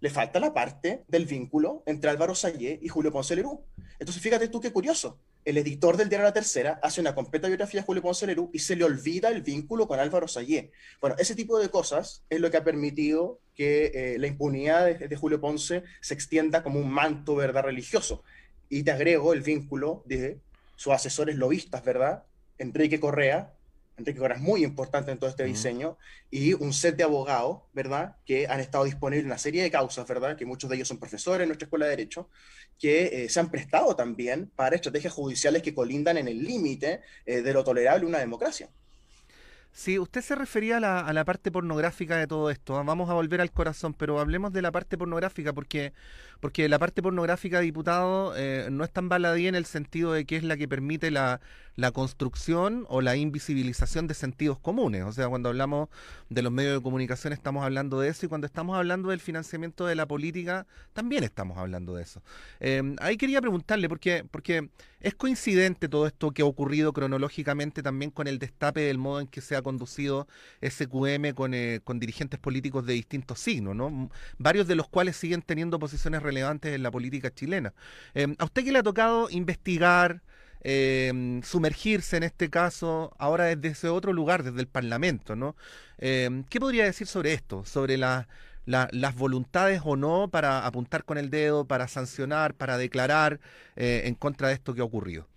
le 0.02 0.10
falta 0.10 0.40
la 0.40 0.54
parte 0.54 1.04
del 1.08 1.26
vínculo 1.26 1.84
entre 1.86 2.10
Álvaro 2.10 2.36
Sayé 2.36 2.80
y 2.82 2.88
Julio 2.88 3.12
Ponce 3.12 3.36
Lerú. 3.36 3.66
Entonces, 4.00 4.22
fíjate 4.22 4.48
tú 4.48 4.60
qué 4.60 4.72
curioso. 4.72 5.20
El 5.46 5.58
editor 5.58 5.98
del 5.98 6.10
diario 6.10 6.26
La 6.26 6.34
Tercera 6.34 6.80
hace 6.84 7.02
una 7.02 7.16
completa 7.16 7.48
biografía 7.48 7.82
de 7.82 7.86
Julio 7.86 8.04
Ponce 8.04 8.28
Lerú 8.28 8.50
y 8.54 8.60
se 8.60 8.76
le 8.76 8.84
olvida 8.84 9.30
el 9.30 9.42
vínculo 9.42 9.88
con 9.88 10.00
Álvaro 10.00 10.28
Sayé. 10.28 10.72
Bueno, 11.00 11.16
ese 11.18 11.34
tipo 11.34 11.58
de 11.60 11.70
cosas 11.70 12.24
es 12.30 12.40
lo 12.40 12.52
que 12.52 12.58
ha 12.58 12.64
permitido 12.64 13.40
que 13.56 13.92
eh, 13.94 14.20
la 14.20 14.28
impunidad 14.28 14.86
de, 14.86 15.16
Julio 15.16 15.40
Ponce 15.40 15.84
se 16.02 16.14
extienda 16.14 16.62
como 16.62 16.80
un 16.80 16.92
manto, 16.92 17.36
¿verdad?, 17.36 17.64
religioso. 17.64 18.24
Y 18.70 18.84
te 18.84 18.92
agrego 18.92 19.34
el 19.34 19.42
vínculo 19.42 20.04
de 20.06 20.40
sus 20.76 20.94
asesores 20.94 21.36
lobistas, 21.36 21.84
¿verdad? 21.84 22.24
Enrique 22.58 23.00
Correa 23.00 23.54
Enrique 24.00 24.20
Cora 24.20 24.36
es 24.36 24.42
muy 24.42 24.64
importante 24.64 25.12
en 25.12 25.20
todo 25.20 25.30
este 25.30 25.44
diseño, 25.44 25.98
y 26.32 26.54
un 26.54 26.74
set 26.74 26.96
de 26.96 27.04
abogados, 27.04 27.62
¿verdad?, 27.74 28.16
que 28.26 28.48
han 28.48 28.60
estado 28.60 28.86
disponibles 28.86 29.24
en 29.24 29.28
una 29.28 29.38
serie 29.38 29.62
de 29.62 29.72
causas, 29.72 30.08
¿verdad?, 30.08 30.36
que 30.36 30.46
muchos 30.46 30.70
de 30.70 30.78
ellos 30.78 30.88
son 30.88 31.00
profesores 31.00 31.44
en 31.44 31.50
nuestra 31.50 31.66
escuela 31.66 31.86
de 31.86 31.92
Derecho, 31.92 32.30
que 32.80 33.26
eh, 33.26 33.30
se 33.30 33.40
han 33.40 33.52
prestado 33.52 33.96
también 33.96 34.52
para 34.56 34.76
estrategias 34.76 35.14
judiciales 35.14 35.62
que 35.62 35.74
colindan 35.76 36.18
en 36.18 36.28
el 36.28 36.44
límite 36.44 37.02
eh, 37.26 37.42
de 37.42 37.54
lo 37.54 37.64
tolerable 37.64 38.04
en 38.04 38.10
una 38.10 38.20
democracia. 38.20 38.70
Sí, 39.80 39.98
usted 39.98 40.20
se 40.20 40.36
refería 40.36 40.76
a 40.76 41.14
la, 41.14 41.24
parte 41.24 41.54
pornográfica 41.54 42.18
de 42.18 42.28
todo 42.28 42.50
esto. 42.50 42.78
¿ah? 42.78 42.84
Vamos 42.84 43.10
a 43.10 43.14
volver 43.14 43.40
al 43.40 43.50
corazón, 43.50 43.94
pero 43.94 44.20
hablemos 44.20 44.52
de 44.52 44.62
la 44.62 44.74
parte 44.74 44.98
pornográfica, 44.98 45.54
porque, 45.54 45.94
porque 46.42 46.68
la 46.68 46.78
parte 46.78 47.02
pornográfica, 47.02 47.62
diputado, 47.62 48.34
eh, 48.36 48.68
no 48.70 48.84
es 48.84 48.92
tan 48.92 49.08
baladí 49.08 49.48
en 49.48 49.56
el 49.56 49.64
sentido 49.66 50.12
de 50.12 50.26
que 50.26 50.36
es 50.36 50.44
la 50.44 50.58
que 50.58 50.68
permite 50.68 51.12
la, 51.12 51.40
la 51.80 51.92
construcción 51.92 52.86
o 52.90 53.02
la 53.02 53.16
invisibilización 53.16 54.08
de 54.08 54.14
sentidos 54.14 54.60
comunes. 54.60 55.04
O 55.04 55.14
sea, 55.14 55.30
cuando 55.30 55.50
hablamos 55.50 55.88
de 56.30 56.42
los 56.42 56.52
medios 56.52 56.76
de 56.76 56.84
comunicación 56.84 57.32
estamos 57.32 57.64
hablando 57.64 58.02
de 58.02 58.10
eso 58.10 58.26
y 58.26 58.30
cuando 58.30 58.48
estamos 58.48 58.78
hablando 58.78 59.10
del 59.10 59.22
financiamiento 59.22 59.86
de 59.86 59.96
la 59.96 60.06
política 60.06 60.68
también 60.94 61.24
estamos 61.24 61.58
hablando 61.58 61.96
de 61.96 62.04
eso. 62.04 62.22
Em, 62.60 62.96
ahí 63.00 63.16
quería 63.18 63.40
preguntarle, 63.40 63.88
porque, 63.88 64.26
porque 64.30 64.70
es 65.00 65.16
coincidente 65.16 65.88
todo 65.88 66.06
esto 66.06 66.32
que 66.32 66.42
ha 66.42 66.46
ocurrido 66.46 66.92
cronológicamente 66.92 67.82
también 67.82 68.12
con 68.12 68.28
el 68.28 68.40
destape 68.40 68.82
del 68.82 68.98
modo 68.98 69.22
en 69.22 69.28
que 69.28 69.40
se 69.40 69.56
ha 69.56 69.62
conducido 69.70 70.28
SQM 70.62 71.34
con, 71.36 71.54
eh, 71.54 71.80
con 71.84 72.00
dirigentes 72.00 72.40
políticos 72.40 72.86
de 72.86 72.94
distintos 72.94 73.40
signos, 73.40 73.76
¿no? 73.76 74.10
varios 74.38 74.68
de 74.68 74.76
los 74.76 74.88
cuales 74.90 75.16
siguen 75.16 75.42
teniendo 75.42 75.80
posiciones 75.80 76.24
relevantes 76.24 76.74
en 76.74 76.84
la 76.84 76.92
política 76.92 77.32
chilena. 77.32 77.74
Em, 78.14 78.36
¿A 78.40 78.46
usted 78.46 78.64
qué 78.64 78.72
le 78.72 78.80
ha 78.80 78.84
tocado 78.84 79.30
investigar? 79.30 80.22
eh, 80.62 81.40
sumergirse 81.44 82.18
en 82.18 82.24
este 82.24 82.50
caso 82.50 83.14
ahora 83.18 83.46
desde 83.46 83.70
ese 83.70 83.90
otro 83.90 84.14
lugar, 84.14 84.44
desde 84.44 84.60
el 84.60 84.68
Parlamento, 84.68 85.36
¿no? 85.36 85.56
Eh, 85.98 86.44
¿Qué 86.50 86.60
podría 86.60 86.86
decir 86.86 87.08
sobre 87.08 87.34
esto? 87.34 87.66
Sobre 87.66 87.98
las 87.98 89.16
voluntades 89.16 89.82
o 89.84 89.96
no 89.96 90.30
para 90.30 90.66
apuntar 90.66 91.04
con 91.06 91.18
el 91.18 91.30
dedo, 91.30 91.66
para 91.66 91.88
sancionar, 91.88 92.54
para 92.54 92.78
declarar 92.78 93.40
eh, 93.76 94.04
en 94.06 94.16
contra 94.16 94.50
de 94.50 94.56
esto 94.56 94.74
que 94.74 94.82
ha 94.82 94.86
ocurrido. 94.86 95.28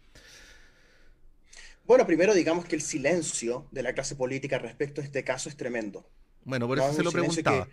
Bueno, 1.93 2.07
primero 2.07 2.33
digamos 2.33 2.65
que 2.65 2.75
el 2.75 2.81
silencio 2.81 3.69
de 3.71 3.83
la 3.83 3.93
clase 3.93 4.17
política 4.17 4.59
respecto 4.59 5.03
a 5.03 5.05
este 5.05 5.25
caso 5.25 5.51
es 5.51 5.59
tremendo. 5.59 6.09
Bueno, 6.43 6.67
por 6.67 6.79
eso 6.79 6.91
se 6.95 7.03
lo 7.03 7.13
preguntaba. 7.13 7.69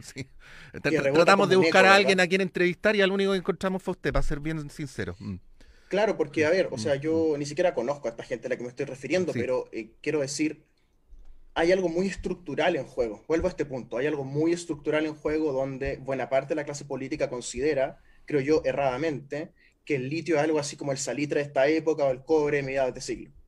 Tratamos 1.13 1.47
de 1.47 1.55
buscar 1.55 1.85
a 1.85 1.95
alguien 1.95 2.19
a 2.19 2.27
quien 2.27 2.41
entrevistar 2.41 2.97
y 2.97 3.01
al 3.01 3.13
único 3.13 3.31
que 3.31 3.37
encontramos 3.37 3.81
fue 3.81 3.93
usted, 3.93 4.11
para 4.11 4.21
ser 4.21 4.41
bien 4.41 4.69
sincero. 4.71 5.15
Mm. 5.19 5.35
Claro, 5.87 6.17
porque, 6.17 6.45
a 6.45 6.49
ver, 6.49 6.67
o 6.69 6.77
sea, 6.77 6.95
yo 6.95 7.37
ni 7.37 7.45
siquiera 7.45 7.73
conozco 7.73 8.09
a 8.09 8.11
esta 8.11 8.23
gente 8.23 8.47
a 8.47 8.49
la 8.49 8.57
que 8.57 8.63
me 8.63 8.67
estoy 8.67 8.87
refiriendo, 8.87 9.31
pero 9.31 9.69
eh, 9.71 9.91
quiero 10.01 10.19
decir, 10.19 10.65
hay 11.53 11.71
algo 11.71 11.87
muy 11.87 12.07
estructural 12.07 12.75
en 12.75 12.83
juego. 12.83 13.23
Vuelvo 13.25 13.47
a 13.47 13.51
este 13.51 13.63
punto, 13.63 13.95
hay 13.95 14.07
algo 14.07 14.25
muy 14.25 14.51
estructural 14.51 15.05
en 15.05 15.15
juego 15.15 15.53
donde 15.53 15.95
buena 15.95 16.27
parte 16.27 16.49
de 16.49 16.55
la 16.55 16.65
clase 16.65 16.83
política 16.83 17.29
considera, 17.29 18.01
creo 18.25 18.41
yo, 18.41 18.63
erradamente, 18.65 19.53
que 19.85 19.95
el 19.95 20.09
litio 20.09 20.35
es 20.35 20.41
algo 20.41 20.59
así 20.59 20.75
como 20.75 20.91
el 20.91 20.97
salitre 20.97 21.39
de 21.39 21.45
esta 21.45 21.69
época 21.69 22.03
o 22.03 22.11
el 22.11 22.25
cobre 22.25 22.57
de 22.57 22.63
mediados 22.63 22.93
de 22.93 22.99
siglo. 22.99 23.38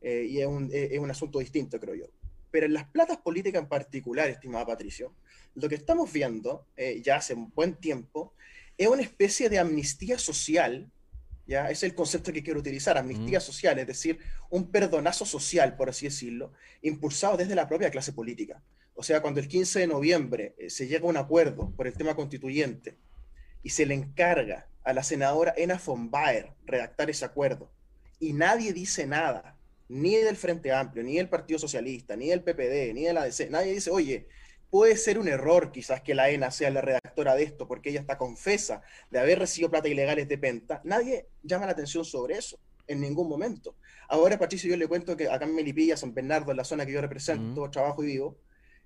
Eh, 0.00 0.26
y 0.28 0.40
es 0.40 0.46
un, 0.46 0.70
eh, 0.72 0.88
es 0.92 0.98
un 0.98 1.10
asunto 1.10 1.38
distinto, 1.38 1.78
creo 1.78 1.94
yo. 1.94 2.06
Pero 2.50 2.66
en 2.66 2.72
las 2.72 2.88
platas 2.88 3.18
políticas 3.18 3.62
en 3.62 3.68
particular, 3.68 4.28
estimada 4.28 4.66
Patricio, 4.66 5.14
lo 5.54 5.68
que 5.68 5.76
estamos 5.76 6.12
viendo 6.12 6.66
ya 7.02 7.16
hace 7.16 7.34
un 7.34 7.52
buen 7.54 7.74
tiempo 7.74 8.34
es 8.76 8.88
una 8.88 9.02
especie 9.02 9.48
de 9.48 9.58
amnistía 9.58 10.18
social 10.18 10.90
¿ya? 11.50 11.68
Es 11.68 11.82
el 11.82 11.94
concepto 11.94 12.32
que 12.32 12.42
quiero 12.42 12.60
utilizar, 12.60 12.96
amnistía 12.96 13.40
social, 13.40 13.76
es 13.78 13.86
decir, 13.86 14.20
un 14.50 14.70
perdonazo 14.70 15.26
social, 15.26 15.76
por 15.76 15.88
así 15.88 16.06
decirlo, 16.06 16.52
impulsado 16.80 17.36
desde 17.36 17.56
la 17.56 17.68
propia 17.68 17.90
clase 17.90 18.12
política. 18.12 18.62
O 18.94 19.02
sea, 19.02 19.20
cuando 19.20 19.40
el 19.40 19.48
15 19.48 19.80
de 19.80 19.86
noviembre 19.88 20.54
eh, 20.58 20.70
se 20.70 20.86
llega 20.86 21.06
a 21.06 21.08
un 21.08 21.16
acuerdo 21.16 21.72
por 21.76 21.88
el 21.88 21.94
tema 21.94 22.14
constituyente 22.14 22.98
y 23.64 23.70
se 23.70 23.84
le 23.84 23.94
encarga 23.94 24.68
a 24.84 24.92
la 24.92 25.02
senadora 25.02 25.52
Ena 25.56 25.80
von 25.84 26.10
Baer 26.10 26.52
redactar 26.64 27.10
ese 27.10 27.24
acuerdo 27.24 27.72
y 28.20 28.32
nadie 28.32 28.72
dice 28.72 29.06
nada, 29.06 29.58
ni 29.90 30.14
del 30.14 30.36
Frente 30.36 30.72
Amplio, 30.72 31.02
ni 31.02 31.16
del 31.16 31.28
Partido 31.28 31.58
Socialista, 31.58 32.14
ni 32.14 32.28
del 32.28 32.42
PPD, 32.42 32.94
ni 32.94 33.04
de 33.04 33.12
la 33.12 33.24
DC, 33.24 33.50
nadie 33.50 33.72
dice, 33.72 33.90
oye, 33.90 34.28
puede 34.70 34.96
ser 34.96 35.18
un 35.18 35.26
error 35.26 35.72
quizás 35.72 36.00
que 36.00 36.14
la 36.14 36.30
ENA 36.30 36.52
sea 36.52 36.70
la 36.70 36.80
redactora 36.80 37.34
de 37.34 37.42
esto, 37.42 37.66
porque 37.66 37.90
ella 37.90 37.98
está 37.98 38.16
confesa 38.16 38.82
de 39.10 39.18
haber 39.18 39.40
recibido 39.40 39.68
plata 39.68 39.88
ilegales 39.88 40.28
de 40.28 40.38
Penta, 40.38 40.80
nadie 40.84 41.26
llama 41.42 41.66
la 41.66 41.72
atención 41.72 42.04
sobre 42.04 42.36
eso. 42.36 42.58
en 42.86 43.00
ningún 43.00 43.28
momento. 43.28 43.76
Ahora, 44.08 44.36
Patricio, 44.36 44.68
yo 44.68 44.76
le 44.76 44.88
cuento 44.88 45.16
que 45.16 45.28
acá 45.28 45.44
en 45.44 45.54
Melipilla, 45.54 45.96
San 45.96 46.12
Bernardo, 46.12 46.50
en 46.50 46.56
la 46.56 46.64
zona 46.64 46.84
que 46.84 46.90
yo 46.90 47.00
represento, 47.00 47.70
trabajo 47.70 48.02
y 48.02 48.06
vivo, 48.06 48.36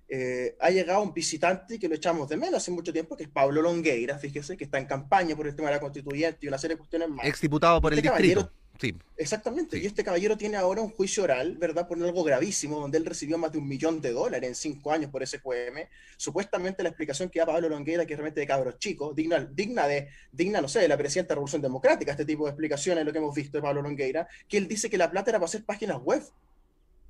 eh, 0.07 0.55
ha 0.59 0.69
llegado 0.69 1.01
un 1.01 1.11
visitante 1.11 1.79
que 1.79 1.87
lo 1.87 1.95
echamos 1.95 2.29
de 2.29 2.37
menos 2.37 2.57
hace 2.57 2.69
mucho 2.69 2.93
tiempo, 2.93 3.17
que 3.17 3.23
es 3.23 3.29
Pablo 3.29 3.63
Longueira, 3.63 4.19
fíjese, 4.19 4.57
que 4.57 4.65
está 4.65 4.77
en 4.77 4.85
campaña 4.85 5.35
por 5.35 5.47
el 5.47 5.55
tema 5.55 5.69
de 5.69 5.75
la 5.75 5.81
constituyente 5.81 6.37
y 6.41 6.47
una 6.47 6.59
serie 6.59 6.75
de 6.75 6.77
cuestiones 6.77 7.09
más. 7.09 7.25
Exdiputado 7.25 7.81
por 7.81 7.93
este 7.93 8.07
el 8.07 8.13
distrito. 8.13 8.51
Sí. 8.79 8.93
Exactamente. 9.17 9.77
Y 9.77 9.85
este 9.85 10.03
caballero 10.03 10.37
tiene 10.37 10.57
ahora 10.57 10.81
un 10.81 10.89
juicio 10.89 11.23
oral, 11.23 11.57
¿verdad? 11.57 11.87
Por 11.87 12.01
algo 12.01 12.23
gravísimo, 12.23 12.79
donde 12.79 12.97
él 12.97 13.05
recibió 13.05 13.37
más 13.37 13.51
de 13.51 13.57
un 13.57 13.67
millón 13.67 14.01
de 14.01 14.11
dólares 14.11 14.47
en 14.47 14.55
cinco 14.55 14.91
años 14.91 15.09
por 15.09 15.23
ese 15.23 15.39
QM. 15.39 15.87
Supuestamente 16.17 16.83
la 16.83 16.89
explicación 16.89 17.29
que 17.29 17.39
da 17.39 17.45
Pablo 17.45 17.69
Longueira, 17.69 18.05
que 18.05 18.13
es 18.13 18.17
realmente 18.17 18.41
de 18.41 18.47
cabros 18.47 18.77
chicos, 18.77 19.15
digna, 19.15 19.39
digna 19.39 19.87
de, 19.87 20.09
digna, 20.31 20.61
no 20.61 20.67
sé, 20.67 20.81
de 20.81 20.87
la 20.87 20.97
presidenta 20.97 21.29
de 21.29 21.35
Revolución 21.35 21.61
Democrática, 21.61 22.11
este 22.11 22.25
tipo 22.25 22.45
de 22.45 22.51
explicaciones, 22.51 23.05
lo 23.05 23.11
que 23.11 23.19
hemos 23.19 23.33
visto 23.33 23.57
de 23.57 23.61
Pablo 23.61 23.81
Longueira, 23.81 24.27
que 24.49 24.57
él 24.57 24.67
dice 24.67 24.89
que 24.89 24.97
la 24.97 25.09
plata 25.09 25.31
era 25.31 25.39
para 25.39 25.45
hacer 25.45 25.63
páginas 25.63 26.01
web. 26.01 26.21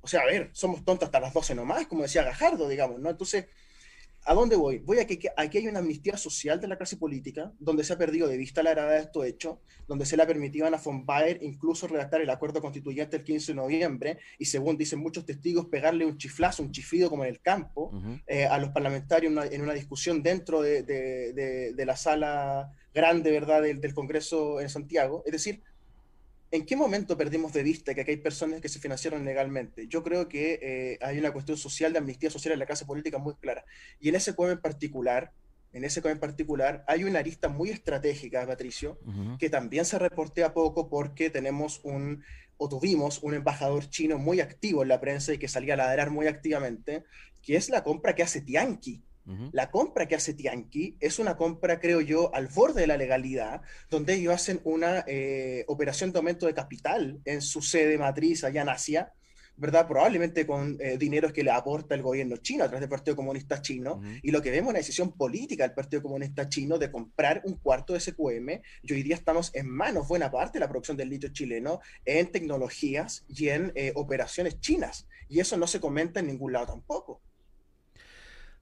O 0.00 0.08
sea, 0.08 0.20
a 0.20 0.26
ver, 0.26 0.50
somos 0.52 0.84
tontos 0.84 1.06
hasta 1.06 1.18
las 1.18 1.34
12 1.34 1.56
nomás, 1.56 1.86
como 1.88 2.02
decía 2.02 2.22
Gajardo, 2.22 2.68
digamos, 2.68 3.00
¿no? 3.00 3.10
Entonces, 3.10 3.46
¿A 4.28 4.34
dónde 4.34 4.56
voy? 4.56 4.78
Voy 4.78 4.98
a 4.98 5.06
que, 5.06 5.30
aquí 5.36 5.58
hay 5.58 5.68
una 5.68 5.78
amnistía 5.78 6.16
social 6.16 6.60
de 6.60 6.66
la 6.66 6.76
clase 6.76 6.96
política, 6.96 7.52
donde 7.60 7.84
se 7.84 7.92
ha 7.92 7.98
perdido 7.98 8.26
de 8.26 8.36
vista 8.36 8.60
la 8.60 8.72
gravedad 8.72 8.96
de 8.96 9.02
esto 9.02 9.22
hecho, 9.22 9.60
donde 9.86 10.04
se 10.04 10.16
le 10.16 10.24
ha 10.24 10.26
permitido 10.26 10.64
a 10.64 10.68
Ana 10.68 10.80
von 10.84 11.06
Baer 11.06 11.38
incluso 11.42 11.86
redactar 11.86 12.20
el 12.20 12.30
acuerdo 12.30 12.60
constituyente 12.60 13.18
el 13.18 13.22
15 13.22 13.52
de 13.52 13.56
noviembre 13.56 14.18
y, 14.36 14.46
según 14.46 14.76
dicen 14.76 14.98
muchos 14.98 15.24
testigos, 15.24 15.66
pegarle 15.66 16.04
un 16.04 16.18
chiflazo, 16.18 16.64
un 16.64 16.72
chifido 16.72 17.08
como 17.08 17.22
en 17.22 17.30
el 17.30 17.40
campo, 17.40 17.92
eh, 18.26 18.46
a 18.46 18.58
los 18.58 18.70
parlamentarios 18.70 19.32
en 19.52 19.62
una, 19.62 19.74
discusión 19.74 20.24
dentro 20.24 20.60
de, 20.60 21.72
la 21.76 21.96
sala 21.96 22.72
grande 22.92 23.30
¿verdad? 23.30 23.62
del 23.62 23.94
Congreso 23.94 24.60
en 24.60 24.68
Santiago. 24.68 25.22
Es 25.24 25.32
decir, 25.32 25.62
¿En 26.56 26.64
qué 26.64 26.74
momento 26.74 27.18
perdimos 27.18 27.52
de 27.52 27.62
vista 27.62 27.94
que 27.94 28.00
aquí 28.00 28.12
hay 28.12 28.16
personas 28.16 28.62
que 28.62 28.70
se 28.70 28.78
financiaron 28.78 29.26
legalmente? 29.26 29.88
Yo 29.88 30.02
creo 30.02 30.26
que 30.26 30.58
eh, 30.62 30.98
hay 31.02 31.18
una 31.18 31.30
cuestión 31.30 31.58
social 31.58 31.92
de 31.92 31.98
amnistía 31.98 32.30
social 32.30 32.54
en 32.54 32.58
la 32.60 32.64
clase 32.64 32.86
política 32.86 33.18
muy 33.18 33.34
clara. 33.34 33.66
Y 34.00 34.08
en 34.08 34.14
ese 34.14 34.34
COE 34.34 34.52
en 34.52 34.62
particular, 34.62 35.32
en 35.74 35.84
ese 35.84 36.00
COE 36.00 36.12
en 36.12 36.18
particular, 36.18 36.82
hay 36.88 37.04
una 37.04 37.18
arista 37.18 37.50
muy 37.50 37.68
estratégica, 37.68 38.46
Patricio, 38.46 38.98
que 39.38 39.50
también 39.50 39.84
se 39.84 39.98
reportea 39.98 40.54
poco 40.54 40.88
porque 40.88 41.28
tenemos 41.28 41.80
un, 41.84 42.24
o 42.56 42.70
tuvimos 42.70 43.22
un 43.22 43.34
embajador 43.34 43.90
chino 43.90 44.16
muy 44.16 44.40
activo 44.40 44.82
en 44.82 44.88
la 44.88 44.98
prensa 44.98 45.34
y 45.34 45.38
que 45.38 45.48
salía 45.48 45.74
a 45.74 45.76
ladrar 45.76 46.08
muy 46.08 46.26
activamente, 46.26 47.04
que 47.42 47.56
es 47.56 47.68
la 47.68 47.84
compra 47.84 48.14
que 48.14 48.22
hace 48.22 48.40
Tianqi 48.40 49.02
la 49.52 49.70
compra 49.70 50.06
que 50.06 50.14
hace 50.14 50.34
Tianqi 50.34 50.96
es 51.00 51.18
una 51.18 51.36
compra, 51.36 51.80
creo 51.80 52.00
yo, 52.00 52.32
al 52.34 52.46
borde 52.46 52.82
de 52.82 52.86
la 52.86 52.96
legalidad, 52.96 53.62
donde 53.90 54.14
ellos 54.14 54.34
hacen 54.34 54.60
una 54.64 55.04
eh, 55.06 55.64
operación 55.68 56.12
de 56.12 56.18
aumento 56.18 56.46
de 56.46 56.54
capital 56.54 57.20
en 57.24 57.42
su 57.42 57.60
sede 57.60 57.98
matriz 57.98 58.44
allá 58.44 58.62
en 58.62 58.68
Asia, 58.68 59.12
¿verdad? 59.56 59.88
Probablemente 59.88 60.46
con 60.46 60.76
eh, 60.80 60.98
dineros 60.98 61.32
que 61.32 61.42
le 61.42 61.50
aporta 61.50 61.94
el 61.94 62.02
gobierno 62.02 62.36
chino 62.36 62.64
a 62.64 62.68
través 62.68 62.82
del 62.82 62.90
Partido 62.90 63.16
Comunista 63.16 63.62
Chino. 63.62 64.00
Y 64.22 64.30
lo 64.30 64.42
que 64.42 64.50
vemos 64.50 64.68
es 64.68 64.70
una 64.70 64.78
decisión 64.78 65.12
política 65.12 65.64
del 65.64 65.74
Partido 65.74 66.02
Comunista 66.02 66.48
Chino 66.48 66.78
de 66.78 66.90
comprar 66.90 67.42
un 67.44 67.54
cuarto 67.54 67.94
de 67.94 68.00
SQM. 68.00 68.60
Y 68.82 68.92
hoy 68.92 69.02
día 69.02 69.14
estamos 69.14 69.50
en 69.54 69.68
manos, 69.68 70.08
buena 70.08 70.30
parte 70.30 70.58
de 70.58 70.60
la 70.60 70.68
producción 70.68 70.96
del 70.96 71.08
litio 71.08 71.30
chileno, 71.30 71.80
en 72.04 72.30
tecnologías 72.30 73.24
y 73.28 73.48
en 73.48 73.72
eh, 73.74 73.92
operaciones 73.94 74.60
chinas. 74.60 75.08
Y 75.28 75.40
eso 75.40 75.56
no 75.56 75.66
se 75.66 75.80
comenta 75.80 76.20
en 76.20 76.26
ningún 76.26 76.52
lado 76.52 76.66
tampoco. 76.66 77.20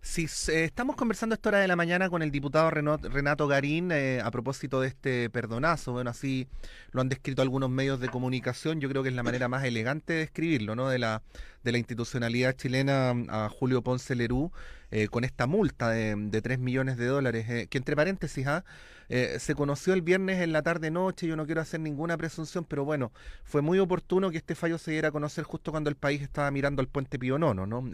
Sí, 0.05 0.27
estamos 0.49 0.97
conversando 0.97 1.33
a 1.33 1.37
esta 1.37 1.49
hora 1.49 1.61
de 1.61 1.67
la 1.67 1.77
mañana 1.77 2.11
con 2.11 2.21
el 2.23 2.31
diputado 2.31 2.71
Renato 2.71 3.49
Garín 3.49 3.91
eh, 3.91 4.21
a 4.23 4.31
propósito 4.31 4.83
de 4.83 4.89
este 4.89 5.31
perdonazo. 5.31 5.93
Bueno, 5.93 6.11
así 6.11 6.47
lo 6.93 7.01
han 7.01 7.09
descrito 7.09 7.41
algunos 7.41 7.71
medios 7.71 7.99
de 8.01 8.11
comunicación. 8.11 8.81
Yo 8.81 8.91
creo 8.91 9.03
que 9.03 9.09
es 9.09 9.15
la 9.15 9.23
manera 9.23 9.49
más 9.49 9.65
elegante 9.65 10.13
de 10.13 10.23
escribirlo, 10.23 10.77
¿no? 10.77 10.91
De 10.91 10.99
la, 10.99 11.23
de 11.65 11.73
la 11.73 11.79
institucionalidad 11.79 12.55
chilena 12.55 13.15
a 13.29 13.49
Julio 13.49 13.83
Ponce 13.83 14.15
Lerú 14.15 14.53
eh, 14.97 15.09
con 15.09 15.25
esta 15.25 15.49
multa 15.49 15.91
de, 15.91 16.15
de 16.17 16.41
3 16.41 16.61
millones 16.61 16.97
de 16.97 17.07
dólares, 17.07 17.51
eh, 17.51 17.67
que 17.69 17.79
entre 17.79 17.97
paréntesis, 17.97 18.47
¿ah? 18.47 18.65
Eh, 19.11 19.37
se 19.39 19.55
conoció 19.55 19.93
el 19.93 20.01
viernes 20.01 20.41
en 20.41 20.53
la 20.53 20.63
tarde-noche, 20.63 21.27
yo 21.27 21.37
no 21.37 21.45
quiero 21.45 21.61
hacer 21.61 21.79
ninguna 21.81 22.17
presunción, 22.17 22.65
pero 22.65 22.87
bueno, 22.87 23.13
fue 23.45 23.61
muy 23.61 23.79
oportuno 23.79 24.31
que 24.31 24.39
este 24.39 24.55
fallo 24.55 24.79
se 24.79 24.93
diera 24.93 25.09
a 25.09 25.13
conocer 25.13 25.45
justo 25.45 25.73
cuando 25.73 25.91
el 25.91 25.97
país 25.97 26.23
estaba 26.23 26.51
mirando 26.51 26.81
al 26.81 26.89
puente 26.89 27.19
Pío 27.19 27.37
Nono, 27.37 27.67
¿no? 27.67 27.85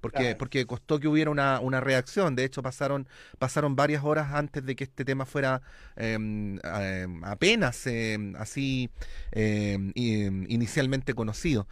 Porque, 0.00 0.36
porque 0.38 0.64
costó 0.64 1.00
que 1.00 1.08
hubiera 1.08 1.32
una, 1.32 1.58
una, 1.58 1.80
reacción, 1.80 2.36
de 2.36 2.44
hecho 2.44 2.62
pasaron, 2.62 3.08
pasaron 3.40 3.74
varias 3.74 4.04
horas 4.04 4.34
antes 4.34 4.64
de 4.64 4.76
que 4.76 4.84
este 4.84 5.04
tema 5.04 5.26
fuera 5.26 5.62
em, 5.96 6.60
em, 6.62 7.24
apenas 7.24 7.84
em, 7.88 8.36
así 8.36 8.88
inicialmente 9.34 11.14
conocido. 11.14 11.66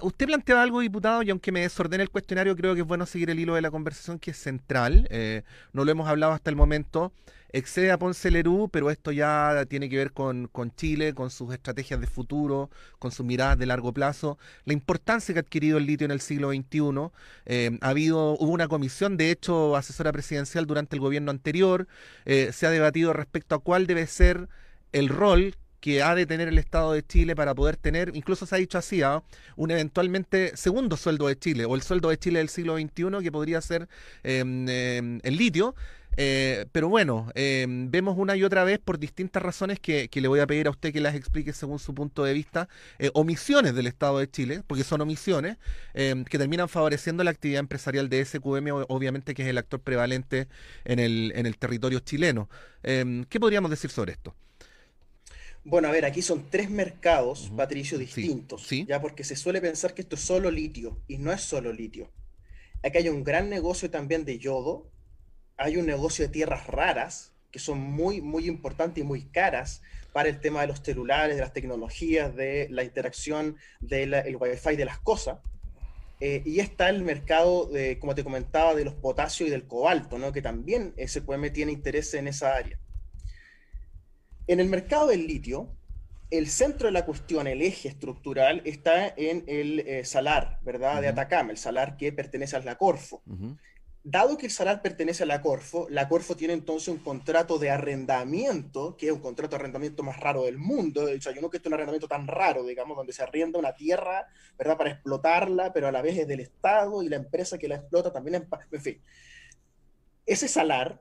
usted 0.00 0.26
planteaba 0.26 0.61
algo, 0.62 0.80
diputado, 0.80 1.22
y 1.22 1.30
aunque 1.30 1.52
me 1.52 1.60
desordene 1.60 2.02
el 2.02 2.10
cuestionario, 2.10 2.56
creo 2.56 2.74
que 2.74 2.80
es 2.80 2.86
bueno 2.86 3.06
seguir 3.06 3.30
el 3.30 3.40
hilo 3.40 3.54
de 3.54 3.62
la 3.62 3.70
conversación 3.70 4.18
que 4.18 4.30
es 4.32 4.36
central, 4.36 5.06
eh, 5.10 5.42
no 5.72 5.84
lo 5.84 5.90
hemos 5.90 6.08
hablado 6.08 6.32
hasta 6.32 6.50
el 6.50 6.56
momento. 6.56 7.12
Excede 7.54 7.90
a 7.90 7.98
Ponce 7.98 8.30
Lerú, 8.30 8.70
pero 8.72 8.90
esto 8.90 9.12
ya 9.12 9.66
tiene 9.68 9.90
que 9.90 9.98
ver 9.98 10.12
con, 10.12 10.48
Chile, 10.74 11.12
con 11.12 11.30
sus 11.30 11.52
estrategias 11.52 12.00
de 12.00 12.06
futuro, 12.06 12.70
con 12.98 13.12
sus 13.12 13.26
miradas 13.26 13.58
de 13.58 13.66
largo 13.66 13.92
plazo, 13.92 14.38
la 14.64 14.72
importancia 14.72 15.34
que 15.34 15.40
ha 15.40 15.42
adquirido 15.42 15.76
el 15.76 15.84
litio 15.84 16.06
en 16.06 16.12
el 16.12 16.22
siglo 16.22 16.48
XXI. 16.48 17.10
Eh, 17.44 17.78
ha 17.82 17.88
habido, 17.90 18.38
hubo 18.38 18.52
una 18.52 18.68
comisión, 18.68 19.18
de 19.18 19.30
hecho, 19.30 19.76
asesora 19.76 20.12
presidencial 20.12 20.66
durante 20.66 20.96
el 20.96 21.00
gobierno 21.00 21.30
anterior, 21.30 21.88
eh, 22.24 22.50
se 22.54 22.66
ha 22.66 22.70
debatido 22.70 23.12
respecto 23.12 23.54
a 23.54 23.58
cuál 23.58 23.86
debe 23.86 24.06
ser 24.06 24.48
el 24.92 25.10
rol 25.10 25.54
que 25.82 26.00
ha 26.00 26.14
de 26.14 26.26
tener 26.26 26.46
el 26.46 26.58
Estado 26.58 26.92
de 26.92 27.04
Chile 27.04 27.34
para 27.34 27.56
poder 27.56 27.76
tener, 27.76 28.12
incluso 28.14 28.46
se 28.46 28.54
ha 28.54 28.58
dicho 28.58 28.78
así, 28.78 29.02
¿ah? 29.02 29.20
un 29.56 29.72
eventualmente 29.72 30.56
segundo 30.56 30.96
sueldo 30.96 31.26
de 31.26 31.36
Chile 31.36 31.64
o 31.64 31.74
el 31.74 31.82
sueldo 31.82 32.08
de 32.08 32.18
Chile 32.18 32.38
del 32.38 32.48
siglo 32.48 32.76
XXI 32.76 33.20
que 33.20 33.32
podría 33.32 33.60
ser 33.60 33.88
em, 34.22 34.68
em, 34.68 35.20
el 35.24 35.36
litio. 35.36 35.74
Eh, 36.16 36.66
pero 36.72 36.88
bueno, 36.88 37.32
em, 37.34 37.90
vemos 37.90 38.16
una 38.16 38.36
y 38.36 38.44
otra 38.44 38.64
vez 38.64 38.78
por 38.78 38.98
distintas 38.98 39.42
razones 39.42 39.80
que, 39.80 40.08
le 40.12 40.28
voy 40.28 40.38
a 40.40 40.46
pedir 40.46 40.68
a 40.68 40.70
usted 40.70 40.92
que 40.92 41.00
las 41.00 41.16
explique 41.16 41.52
según 41.52 41.80
su 41.80 41.94
punto 41.94 42.22
de 42.22 42.32
vista, 42.32 42.68
eh, 43.00 43.10
omisiones 43.14 43.74
del 43.74 43.88
Estado 43.88 44.18
de 44.20 44.30
Chile, 44.30 44.62
porque 44.66 44.84
son 44.84 45.00
omisiones 45.00 45.56
que 45.94 46.38
terminan 46.38 46.68
favoreciendo 46.68 47.24
la 47.24 47.32
actividad 47.32 47.60
empresarial 47.60 48.08
de 48.08 48.24
SQM, 48.24 48.70
obviamente 48.88 49.34
que 49.34 49.42
es 49.42 49.48
el 49.48 49.58
actor 49.58 49.80
prevalente 49.80 50.46
en 50.84 51.00
el, 51.00 51.32
en 51.34 51.46
el 51.46 51.56
territorio 51.56 51.98
chileno. 52.00 52.48
¿Qué 52.82 53.40
podríamos 53.40 53.70
decir 53.70 53.90
sobre 53.90 54.12
esto? 54.12 54.34
Bueno, 55.64 55.88
a 55.88 55.92
ver, 55.92 56.04
aquí 56.04 56.22
son 56.22 56.50
tres 56.50 56.70
mercados, 56.70 57.52
Patricio, 57.56 57.96
distintos, 57.96 58.68
ya 58.68 59.00
porque 59.00 59.22
se 59.22 59.36
suele 59.36 59.60
pensar 59.60 59.94
que 59.94 60.02
esto 60.02 60.16
es 60.16 60.22
solo 60.22 60.50
litio 60.50 61.00
y 61.06 61.18
no 61.18 61.32
es 61.32 61.40
solo 61.40 61.72
litio. 61.72 62.10
Aquí 62.82 62.98
hay 62.98 63.08
un 63.08 63.22
gran 63.22 63.48
negocio 63.48 63.88
también 63.90 64.24
de 64.24 64.38
yodo, 64.38 64.90
hay 65.56 65.76
un 65.76 65.86
negocio 65.86 66.26
de 66.26 66.32
tierras 66.32 66.66
raras 66.66 67.32
que 67.52 67.60
son 67.60 67.78
muy, 67.78 68.20
muy 68.20 68.48
importantes 68.48 69.04
y 69.04 69.06
muy 69.06 69.24
caras 69.26 69.82
para 70.12 70.28
el 70.28 70.40
tema 70.40 70.62
de 70.62 70.66
los 70.66 70.80
celulares, 70.80 71.36
de 71.36 71.42
las 71.42 71.52
tecnologías, 71.52 72.34
de 72.34 72.66
la 72.70 72.82
interacción 72.82 73.56
del 73.78 74.14
el 74.14 74.36
wifi 74.36 74.74
de 74.74 74.84
las 74.84 74.98
cosas. 74.98 75.38
Eh, 76.18 76.42
y 76.44 76.60
está 76.60 76.88
el 76.88 77.02
mercado, 77.02 77.66
de, 77.66 77.98
como 77.98 78.14
te 78.14 78.24
comentaba, 78.24 78.74
de 78.74 78.84
los 78.84 78.94
potasios 78.94 79.48
y 79.48 79.50
del 79.50 79.66
cobalto, 79.66 80.18
¿no? 80.18 80.32
que 80.32 80.40
también 80.40 80.94
SQM 80.96 81.52
tiene 81.52 81.72
interés 81.72 82.14
en 82.14 82.28
esa 82.28 82.54
área. 82.54 82.78
En 84.52 84.60
el 84.60 84.68
mercado 84.68 85.06
del 85.06 85.26
litio, 85.26 85.70
el 86.30 86.46
centro 86.46 86.84
de 86.84 86.92
la 86.92 87.06
cuestión, 87.06 87.46
el 87.46 87.62
eje 87.62 87.88
estructural, 87.88 88.60
está 88.66 89.08
en 89.08 89.44
el 89.46 89.78
eh, 89.78 90.04
salar, 90.04 90.58
¿verdad? 90.60 91.00
De 91.00 91.08
Atacama, 91.08 91.52
el 91.52 91.56
salar 91.56 91.96
que 91.96 92.12
pertenece 92.12 92.56
a 92.56 92.60
la 92.60 92.76
Corfo. 92.76 93.22
Dado 94.04 94.36
que 94.36 94.44
el 94.44 94.52
Salar 94.52 94.82
pertenece 94.82 95.22
a 95.22 95.26
la 95.26 95.40
Corfo, 95.40 95.86
la 95.88 96.06
Corfo 96.06 96.36
tiene 96.36 96.52
entonces 96.52 96.88
un 96.88 96.98
contrato 96.98 97.58
de 97.58 97.70
arrendamiento, 97.70 98.94
que 98.98 99.06
es 99.06 99.12
un 99.12 99.20
contrato 99.20 99.52
de 99.52 99.60
arrendamiento 99.60 100.02
más 100.02 100.20
raro 100.20 100.44
del 100.44 100.58
mundo. 100.58 101.04
O 101.04 101.20
sea, 101.22 101.32
yo 101.32 101.40
no 101.40 101.48
que 101.48 101.56
esto 101.56 101.68
es 101.68 101.70
un 101.70 101.74
arrendamiento 101.74 102.08
tan 102.08 102.26
raro, 102.26 102.62
digamos, 102.62 102.94
donde 102.94 103.14
se 103.14 103.22
arrienda 103.22 103.58
una 103.58 103.74
tierra, 103.74 104.26
¿verdad?, 104.58 104.76
para 104.76 104.90
explotarla, 104.90 105.72
pero 105.72 105.88
a 105.88 105.92
la 105.92 106.02
vez 106.02 106.18
es 106.18 106.28
del 106.28 106.40
Estado 106.40 107.02
y 107.02 107.08
la 107.08 107.16
empresa 107.16 107.56
que 107.56 107.68
la 107.68 107.76
explota 107.76 108.12
también 108.12 108.46
En 108.70 108.82
fin, 108.82 109.00
ese 110.26 110.46
salar, 110.46 111.00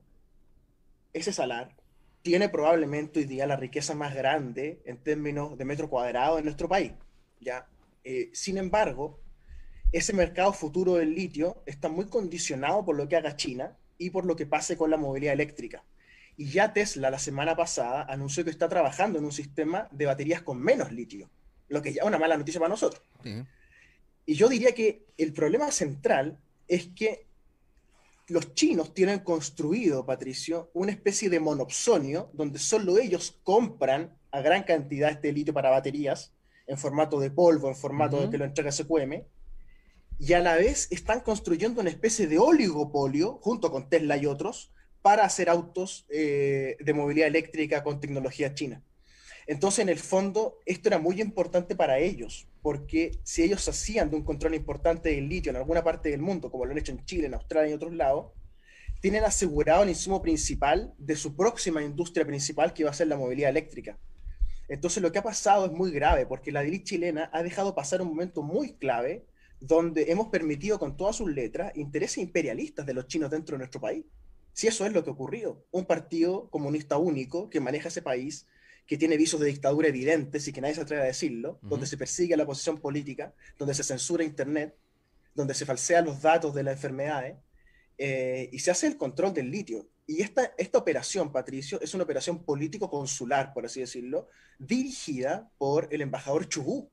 ese 1.11 1.33
salar, 1.33 1.75
tiene 2.21 2.49
probablemente 2.49 3.19
hoy 3.19 3.25
día 3.25 3.47
la 3.47 3.55
riqueza 3.55 3.95
más 3.95 4.13
grande 4.13 4.81
en 4.85 4.97
términos 4.97 5.57
de 5.57 5.65
metro 5.65 5.89
cuadrado 5.89 6.37
en 6.37 6.45
nuestro 6.45 6.69
país, 6.69 6.91
¿ya? 7.39 7.67
Eh, 8.03 8.29
sin 8.33 8.57
embargo, 8.57 9.19
ese 9.91 10.13
mercado 10.13 10.53
futuro 10.53 10.95
del 10.95 11.13
litio 11.13 11.63
está 11.65 11.89
muy 11.89 12.05
condicionado 12.05 12.85
por 12.85 12.95
lo 12.95 13.07
que 13.07 13.17
haga 13.17 13.35
China 13.35 13.77
y 13.97 14.09
por 14.09 14.25
lo 14.25 14.35
que 14.35 14.45
pase 14.45 14.77
con 14.77 14.89
la 14.89 14.97
movilidad 14.97 15.33
eléctrica. 15.33 15.83
Y 16.37 16.49
ya 16.49 16.73
Tesla 16.73 17.09
la 17.09 17.19
semana 17.19 17.55
pasada 17.55 18.03
anunció 18.03 18.43
que 18.43 18.49
está 18.49 18.69
trabajando 18.69 19.19
en 19.19 19.25
un 19.25 19.31
sistema 19.31 19.87
de 19.91 20.05
baterías 20.05 20.41
con 20.41 20.59
menos 20.59 20.91
litio, 20.91 21.29
lo 21.67 21.81
que 21.81 21.93
ya 21.93 22.01
es 22.01 22.07
una 22.07 22.17
mala 22.17 22.37
noticia 22.37 22.59
para 22.59 22.69
nosotros. 22.69 23.03
Y 24.25 24.33
yo 24.35 24.47
diría 24.47 24.73
que 24.73 25.05
el 25.17 25.33
problema 25.33 25.71
central 25.71 26.39
es 26.67 26.87
que 26.95 27.27
los 28.31 28.53
chinos 28.53 28.93
tienen 28.93 29.19
construido, 29.19 30.05
Patricio, 30.05 30.71
una 30.73 30.91
especie 30.91 31.29
de 31.29 31.39
monopsonio 31.39 32.29
donde 32.33 32.59
solo 32.59 32.97
ellos 32.97 33.39
compran 33.43 34.17
a 34.31 34.41
gran 34.41 34.63
cantidad 34.63 35.11
este 35.11 35.31
litio 35.31 35.53
para 35.53 35.69
baterías, 35.69 36.33
en 36.67 36.77
formato 36.77 37.19
de 37.19 37.31
polvo, 37.31 37.67
en 37.67 37.75
formato 37.75 38.21
de 38.21 38.29
que 38.29 38.37
lo 38.37 38.45
entrega 38.45 38.71
SQM, 38.71 39.23
y 40.19 40.33
a 40.33 40.39
la 40.39 40.55
vez 40.55 40.87
están 40.91 41.21
construyendo 41.21 41.81
una 41.81 41.89
especie 41.89 42.27
de 42.27 42.39
oligopolio, 42.39 43.39
junto 43.41 43.71
con 43.71 43.89
Tesla 43.89 44.17
y 44.17 44.25
otros, 44.25 44.71
para 45.01 45.23
hacer 45.23 45.49
autos 45.49 46.05
eh, 46.09 46.77
de 46.79 46.93
movilidad 46.93 47.27
eléctrica 47.27 47.83
con 47.83 47.99
tecnología 47.99 48.53
china. 48.53 48.83
Entonces, 49.47 49.79
en 49.79 49.89
el 49.89 49.99
fondo, 49.99 50.59
esto 50.65 50.89
era 50.89 50.99
muy 50.99 51.19
importante 51.19 51.75
para 51.75 51.97
ellos, 51.99 52.47
porque 52.61 53.19
si 53.23 53.43
ellos 53.43 53.67
hacían 53.67 54.09
de 54.09 54.15
un 54.15 54.23
control 54.23 54.55
importante 54.55 55.09
del 55.09 55.27
litio 55.27 55.49
en 55.49 55.55
alguna 55.55 55.83
parte 55.83 56.09
del 56.09 56.21
mundo, 56.21 56.51
como 56.51 56.65
lo 56.65 56.71
han 56.71 56.77
hecho 56.77 56.91
en 56.91 57.03
Chile, 57.05 57.27
en 57.27 57.33
Australia 57.33 57.71
y 57.71 57.73
otros 57.73 57.93
lados, 57.93 58.31
tienen 59.01 59.23
asegurado 59.23 59.83
el 59.83 59.89
insumo 59.89 60.21
principal 60.21 60.93
de 60.99 61.15
su 61.15 61.35
próxima 61.35 61.81
industria 61.81 62.25
principal, 62.25 62.73
que 62.73 62.83
va 62.83 62.91
a 62.91 62.93
ser 62.93 63.07
la 63.07 63.17
movilidad 63.17 63.49
eléctrica. 63.49 63.97
Entonces, 64.67 65.01
lo 65.01 65.11
que 65.11 65.19
ha 65.19 65.23
pasado 65.23 65.65
es 65.65 65.71
muy 65.71 65.91
grave, 65.91 66.25
porque 66.27 66.51
la 66.51 66.61
DIRI 66.61 66.83
chilena 66.83 67.29
ha 67.33 67.41
dejado 67.43 67.73
pasar 67.73 68.01
un 68.01 68.09
momento 68.09 68.43
muy 68.43 68.73
clave 68.73 69.25
donde 69.59 70.11
hemos 70.11 70.27
permitido 70.27 70.79
con 70.79 70.97
todas 70.97 71.15
sus 71.15 71.29
letras 71.29 71.71
intereses 71.75 72.19
imperialistas 72.19 72.85
de 72.85 72.93
los 72.93 73.07
chinos 73.07 73.29
dentro 73.31 73.55
de 73.55 73.59
nuestro 73.59 73.81
país. 73.81 74.05
Si 74.53 74.67
eso 74.67 74.85
es 74.85 74.93
lo 74.93 75.03
que 75.03 75.09
ha 75.09 75.13
ocurrido, 75.13 75.65
un 75.71 75.85
partido 75.85 76.49
comunista 76.49 76.97
único 76.97 77.49
que 77.49 77.59
maneja 77.59 77.87
ese 77.87 78.01
país, 78.01 78.47
que 78.85 78.97
tiene 78.97 79.17
visos 79.17 79.39
de 79.39 79.47
dictadura 79.47 79.87
evidentes 79.87 80.47
y 80.47 80.53
que 80.53 80.61
nadie 80.61 80.75
se 80.75 80.81
atreve 80.81 81.03
a 81.03 81.05
decirlo, 81.05 81.59
donde 81.61 81.85
se 81.87 81.97
persigue 81.97 82.33
a 82.33 82.37
la 82.37 82.43
oposición 82.43 82.79
política, 82.79 83.33
donde 83.57 83.73
se 83.73 83.83
censura 83.83 84.23
Internet, 84.23 84.75
donde 85.33 85.53
se 85.53 85.65
falsean 85.65 86.05
los 86.05 86.21
datos 86.21 86.53
de 86.53 86.63
las 86.63 86.75
enfermedades 86.75 87.37
eh, 87.97 88.49
y 88.51 88.59
se 88.59 88.71
hace 88.71 88.87
el 88.87 88.97
control 88.97 89.33
del 89.33 89.49
litio. 89.49 89.87
Y 90.07 90.21
esta, 90.21 90.53
esta 90.57 90.77
operación, 90.77 91.31
Patricio, 91.31 91.79
es 91.81 91.93
una 91.93 92.03
operación 92.03 92.43
político-consular, 92.43 93.53
por 93.53 93.65
así 93.65 93.79
decirlo, 93.79 94.27
dirigida 94.59 95.49
por 95.57 95.87
el 95.91 96.01
embajador 96.01 96.49
Chubú, 96.49 96.91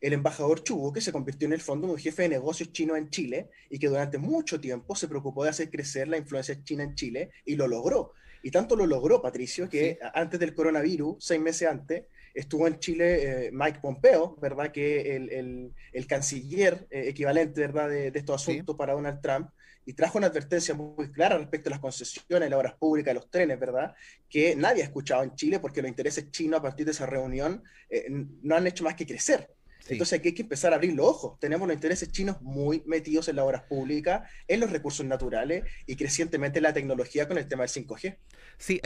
el 0.00 0.12
embajador 0.12 0.62
Chubo, 0.62 0.92
que 0.92 1.00
se 1.00 1.12
convirtió 1.12 1.46
en 1.46 1.52
el 1.52 1.60
fondo 1.60 1.86
en 1.86 1.92
un 1.92 1.98
jefe 1.98 2.22
de 2.22 2.30
negocios 2.30 2.72
chino 2.72 2.96
en 2.96 3.10
Chile 3.10 3.50
y 3.68 3.78
que 3.78 3.88
durante 3.88 4.18
mucho 4.18 4.60
tiempo 4.60 4.96
se 4.96 5.08
preocupó 5.08 5.44
de 5.44 5.50
hacer 5.50 5.70
crecer 5.70 6.08
la 6.08 6.16
influencia 6.16 6.62
china 6.64 6.84
en 6.84 6.94
Chile 6.94 7.30
y 7.44 7.56
lo 7.56 7.68
logró. 7.68 8.12
Y 8.42 8.50
tanto 8.50 8.76
lo 8.76 8.86
logró, 8.86 9.20
Patricio, 9.20 9.68
que 9.68 9.98
antes 10.14 10.40
del 10.40 10.54
coronavirus, 10.54 11.16
seis 11.18 11.40
meses 11.40 11.68
antes, 11.68 12.04
estuvo 12.34 12.66
en 12.66 12.78
Chile 12.78 13.46
eh, 13.46 13.50
Mike 13.52 13.80
Pompeo, 13.80 14.36
¿verdad? 14.40 14.70
Que 14.70 15.16
el, 15.16 15.72
el, 15.92 16.06
canciller 16.06 16.86
eh, 16.90 17.08
equivalente, 17.08 17.60
¿verdad? 17.60 17.88
De, 17.88 18.08
estos 18.08 18.42
asuntos 18.42 18.76
para 18.76 18.94
Donald 18.94 19.20
Trump, 19.20 19.50
y 19.84 19.94
trajo 19.94 20.18
una 20.18 20.28
advertencia 20.28 20.74
muy 20.74 21.10
clara 21.10 21.38
respecto 21.38 21.68
a 21.68 21.72
las 21.72 21.80
concesiones, 21.80 22.50
las 22.50 22.58
obras 22.58 22.74
públicas, 22.74 23.14
los 23.14 23.30
trenes, 23.30 23.58
¿verdad? 23.58 23.94
Que 24.28 24.54
nadie 24.54 24.82
ha 24.82 24.86
escuchado 24.86 25.22
en 25.22 25.34
Chile 25.34 25.58
porque 25.58 25.82
los 25.82 25.88
intereses 25.88 26.30
chinos 26.30 26.60
a 26.60 26.62
partir 26.62 26.86
de 26.86 26.92
esa 26.92 27.06
reunión 27.06 27.62
eh, 27.88 28.06
no 28.08 28.54
han 28.54 28.66
hecho 28.66 28.84
más 28.84 28.94
que 28.94 29.06
crecer. 29.06 29.48
Entonces 29.88 30.18
aquí 30.18 30.28
hay 30.28 30.34
que 30.34 30.42
empezar 30.42 30.72
a 30.72 30.76
abrir 30.76 30.94
los 30.94 31.06
ojos. 31.06 31.38
Tenemos 31.40 31.66
los 31.66 31.74
intereses 31.74 32.10
chinos 32.12 32.40
muy 32.42 32.82
metidos 32.86 33.28
en 33.28 33.36
las 33.36 33.44
obras 33.44 33.62
públicas, 33.62 34.28
en 34.48 34.60
los 34.60 34.70
recursos 34.70 35.04
naturales 35.06 35.64
y 35.86 35.96
crecientemente 35.96 36.58
en 36.58 36.64
la 36.64 36.72
tecnología 36.72 37.26
con 37.26 37.38
el 37.38 37.48
tema 37.48 37.62
del 37.62 37.70
5G. 37.70 38.16
Sí, 38.58 38.80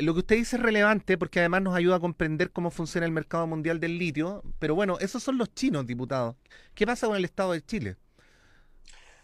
lo 0.00 0.14
que 0.14 0.20
usted 0.20 0.36
dice 0.36 0.56
es 0.56 0.62
relevante 0.62 1.18
porque 1.18 1.40
además 1.40 1.62
nos 1.62 1.76
ayuda 1.76 1.96
a 1.96 2.00
comprender 2.00 2.50
cómo 2.50 2.70
funciona 2.70 3.06
el 3.06 3.12
mercado 3.12 3.46
mundial 3.46 3.80
del 3.80 3.98
litio. 3.98 4.42
Pero 4.58 4.74
bueno, 4.74 4.98
esos 5.00 5.22
son 5.22 5.38
los 5.38 5.54
chinos, 5.54 5.86
diputados. 5.86 6.36
¿Qué 6.74 6.86
pasa 6.86 7.06
con 7.06 7.16
el 7.16 7.24
Estado 7.24 7.52
de 7.52 7.62
Chile? 7.62 7.96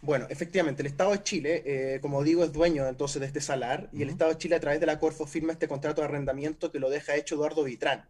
Bueno, 0.03 0.27
efectivamente, 0.29 0.83
el 0.83 0.87
Estado 0.87 1.13
de 1.13 1.23
Chile, 1.23 1.63
eh, 1.65 2.01
como 2.01 2.23
digo, 2.23 2.45
es 2.45 2.53
dueño 2.53 2.87
entonces 2.87 3.21
de 3.21 3.27
este 3.27 3.41
salar 3.41 3.89
y 3.93 4.03
el 4.03 4.11
Estado 4.11 4.33
de 4.33 4.39
Chile 4.39 4.55
a 4.55 4.61
través 4.61 4.79
de 4.79 4.87
la 4.87 5.01
Corfo 5.01 5.27
firma 5.27 5.53
este 5.53 5.67
contrato 5.67 6.03
de 6.03 6.07
arrendamiento 6.07 6.71
que 6.71 6.79
lo 6.79 6.91
deja 6.91 7.17
hecho 7.17 7.35
Eduardo 7.35 7.65
Vitrán 7.65 8.07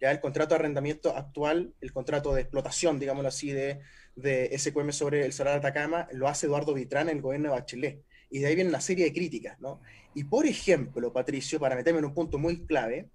ya 0.00 0.10
el 0.10 0.20
contrato 0.20 0.50
de 0.50 0.60
arrendamiento 0.60 1.16
actual, 1.16 1.74
el 1.80 1.92
contrato 1.92 2.34
de 2.34 2.42
explotación, 2.42 2.98
digámoslo 2.98 3.28
así, 3.28 3.52
de, 3.52 3.80
de 4.16 4.56
SQM 4.58 4.92
sobre 4.92 5.24
el 5.24 5.32
Salar 5.32 5.54
de 5.54 5.68
Atacama, 5.68 6.08
lo 6.12 6.28
hace 6.28 6.46
Eduardo 6.46 6.74
Vitrán 6.74 7.08
en 7.08 7.16
el 7.16 7.22
gobierno 7.22 7.50
de 7.50 7.54
Bachelet. 7.54 8.02
Y 8.30 8.38
de 8.38 8.46
ahí 8.46 8.54
viene 8.54 8.70
una 8.70 8.80
serie 8.80 9.04
de 9.04 9.12
críticas, 9.12 9.60
¿no? 9.60 9.80
Y 10.14 10.24
por 10.24 10.46
ejemplo, 10.46 11.12
Patricio, 11.12 11.58
para 11.58 11.76
meterme 11.76 11.98
en 11.98 12.06
un 12.06 12.14
punto 12.14 12.38
muy 12.38 12.64
clave, 12.64 13.08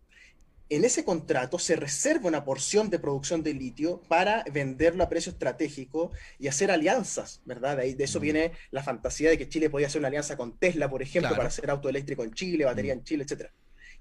en 0.69 0.83
ese 0.83 1.05
contrato 1.05 1.59
se 1.59 1.75
reserva 1.75 2.27
una 2.27 2.43
porción 2.43 2.89
de 2.89 2.97
producción 2.97 3.43
de 3.43 3.53
litio 3.53 4.01
para 4.07 4.43
venderlo 4.51 5.03
a 5.03 5.09
precio 5.09 5.31
estratégico 5.31 6.11
y 6.39 6.47
hacer 6.47 6.71
alianzas, 6.71 7.41
¿verdad? 7.45 7.77
De, 7.77 7.83
ahí, 7.83 7.93
de 7.93 8.03
eso 8.03 8.19
mm. 8.19 8.21
viene 8.21 8.51
la 8.71 8.83
fantasía 8.83 9.29
de 9.29 9.37
que 9.37 9.47
Chile 9.47 9.69
podía 9.69 9.87
hacer 9.87 9.99
una 9.99 10.07
alianza 10.07 10.35
con 10.37 10.57
Tesla, 10.57 10.89
por 10.89 11.01
ejemplo, 11.03 11.35
para 11.35 11.49
hacer 11.49 11.69
auto 11.69 11.87
eléctrico 11.87 12.23
en 12.23 12.33
Chile, 12.33 12.65
batería 12.65 12.95
mm. 12.95 12.97
en 12.97 13.03
Chile, 13.03 13.25
etc. 13.27 13.51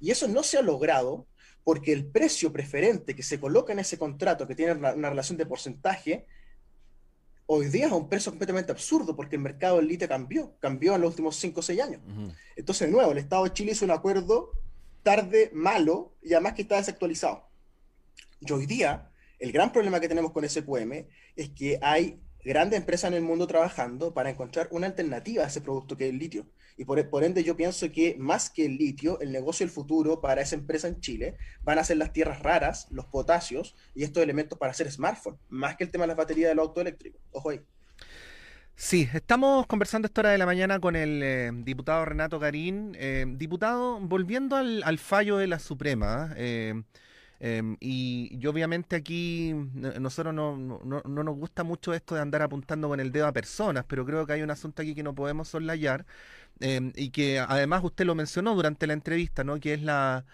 Y 0.00 0.10
eso 0.10 0.26
no 0.26 0.42
se 0.42 0.56
ha 0.56 0.62
logrado 0.62 1.26
porque 1.64 1.92
el 1.92 2.04
precio 2.04 2.52
preferente 2.52 3.16
que 3.16 3.22
se 3.22 3.40
coloca 3.40 3.72
en 3.72 3.78
ese 3.78 3.98
contrato, 3.98 4.46
que 4.46 4.54
tiene 4.54 4.72
una, 4.72 5.08
relación 5.08 5.38
de 5.38 5.46
porcentaje, 5.46 6.26
hoy 7.46 7.68
día 7.68 7.86
es 7.86 7.92
un 7.92 8.08
precio 8.08 8.30
completamente 8.30 8.70
absurdo 8.70 9.16
porque 9.16 9.36
el 9.36 9.42
mercado 9.42 9.78
del 9.78 9.88
litio 9.88 10.06
cambió, 10.06 10.54
cambió 10.60 10.94
en 10.94 11.00
los 11.00 11.10
últimos 11.10 11.36
5 11.36 11.60
o 11.60 11.62
6 11.62 11.80
años. 11.80 12.02
Entonces, 12.54 12.86
de 12.86 12.92
nuevo, 12.92 13.12
el 13.12 13.18
Estado 13.18 13.44
de 13.44 13.52
Chile 13.54 13.72
hizo 13.72 13.86
un 13.86 13.90
acuerdo 13.90 14.52
tarde, 15.02 15.50
malo, 15.52 16.14
y 16.22 16.32
además 16.32 16.54
que 16.54 16.62
está 16.62 16.76
desactualizado. 16.76 17.46
Y 18.40 18.50
hoy 18.52 18.66
día, 18.66 19.10
el 19.38 19.52
gran 19.52 19.72
problema 19.72 20.00
que 20.00 20.08
tenemos 20.08 20.32
con 20.32 20.48
SQM 20.48 21.06
es 21.36 21.50
que 21.50 21.78
hay 21.80 22.20
grandes 22.44 22.78
empresas 22.78 23.08
en 23.08 23.14
el 23.14 23.22
mundo 23.22 23.46
trabajando 23.46 24.12
para 24.12 24.30
encontrar 24.30 24.68
una 24.70 24.86
alternativa 24.86 25.44
a 25.44 25.46
ese 25.46 25.60
producto 25.60 25.96
que 25.96 26.04
es 26.04 26.10
el 26.10 26.18
litio. 26.18 26.46
Y 26.76 26.84
por, 26.84 27.08
por, 27.08 27.24
ende 27.24 27.44
yo 27.44 27.56
pienso 27.56 27.90
que 27.92 28.16
más 28.18 28.50
que 28.50 28.66
el 28.66 28.76
litio, 28.76 29.20
el 29.20 29.30
negocio 29.30 29.64
del 29.64 29.72
futuro 29.72 30.20
para 30.20 30.42
esa 30.42 30.56
empresa 30.56 30.88
en 30.88 31.00
Chile 31.00 31.36
van 31.62 31.78
a 31.78 31.84
ser 31.84 31.98
las 31.98 32.12
tierras 32.12 32.42
raras, 32.42 32.88
los 32.90 33.06
potasios 33.06 33.76
y 33.94 34.02
estos 34.02 34.22
elementos 34.22 34.58
para 34.58 34.72
hacer 34.72 34.90
smartphones, 34.90 35.40
más 35.48 35.76
que 35.76 35.84
el 35.84 35.90
tema 35.90 36.02
de 36.02 36.08
las 36.08 36.16
baterías 36.16 36.48
del 36.48 36.58
auto 36.58 36.80
eléctrico. 36.80 37.18
Ojo 37.30 37.50
ahí. 37.50 37.60
Sí, 38.76 39.08
estamos 39.14 39.66
conversando 39.66 40.06
esta 40.06 40.22
hora 40.22 40.30
de 40.30 40.38
la 40.38 40.46
mañana 40.46 40.80
con 40.80 40.96
el 40.96 41.22
eh, 41.22 41.50
diputado 41.54 42.04
Renato 42.04 42.40
Garín. 42.40 42.96
Eh, 42.98 43.24
diputado, 43.36 44.00
volviendo 44.00 44.56
al, 44.56 44.98
fallo 44.98 45.36
de 45.36 45.46
la 45.46 45.60
Suprema, 45.60 46.32
eh, 46.36 46.82
em, 47.38 47.76
y, 47.78 48.30
y, 48.32 48.46
obviamente 48.46 48.96
aquí 48.96 49.54
nosotros 50.00 50.34
no, 50.34 50.56
no, 50.56 51.02
no, 51.04 51.22
nos 51.24 51.36
gusta 51.36 51.62
mucho 51.62 51.94
esto 51.94 52.16
de 52.16 52.22
andar 52.22 52.42
apuntando 52.42 52.88
con 52.88 52.98
el 52.98 53.12
dedo 53.12 53.28
a 53.28 53.32
personas, 53.32 53.84
pero 53.86 54.04
creo 54.04 54.26
que 54.26 54.32
hay 54.32 54.42
un 54.42 54.50
asunto 54.50 54.82
aquí 54.82 54.94
que 54.94 55.02
no 55.04 55.14
podemos 55.14 55.48
soslayar, 55.48 56.04
Em, 56.60 56.92
y 56.96 57.10
que 57.10 57.40
además 57.40 57.82
usted 57.84 58.04
lo 58.06 58.14
mencionó 58.14 58.54
durante 58.54 58.86
la 58.86 58.92
entrevista, 58.92 59.44
¿no? 59.44 59.58
que 59.60 59.74
es 59.74 59.82
la 59.82 60.24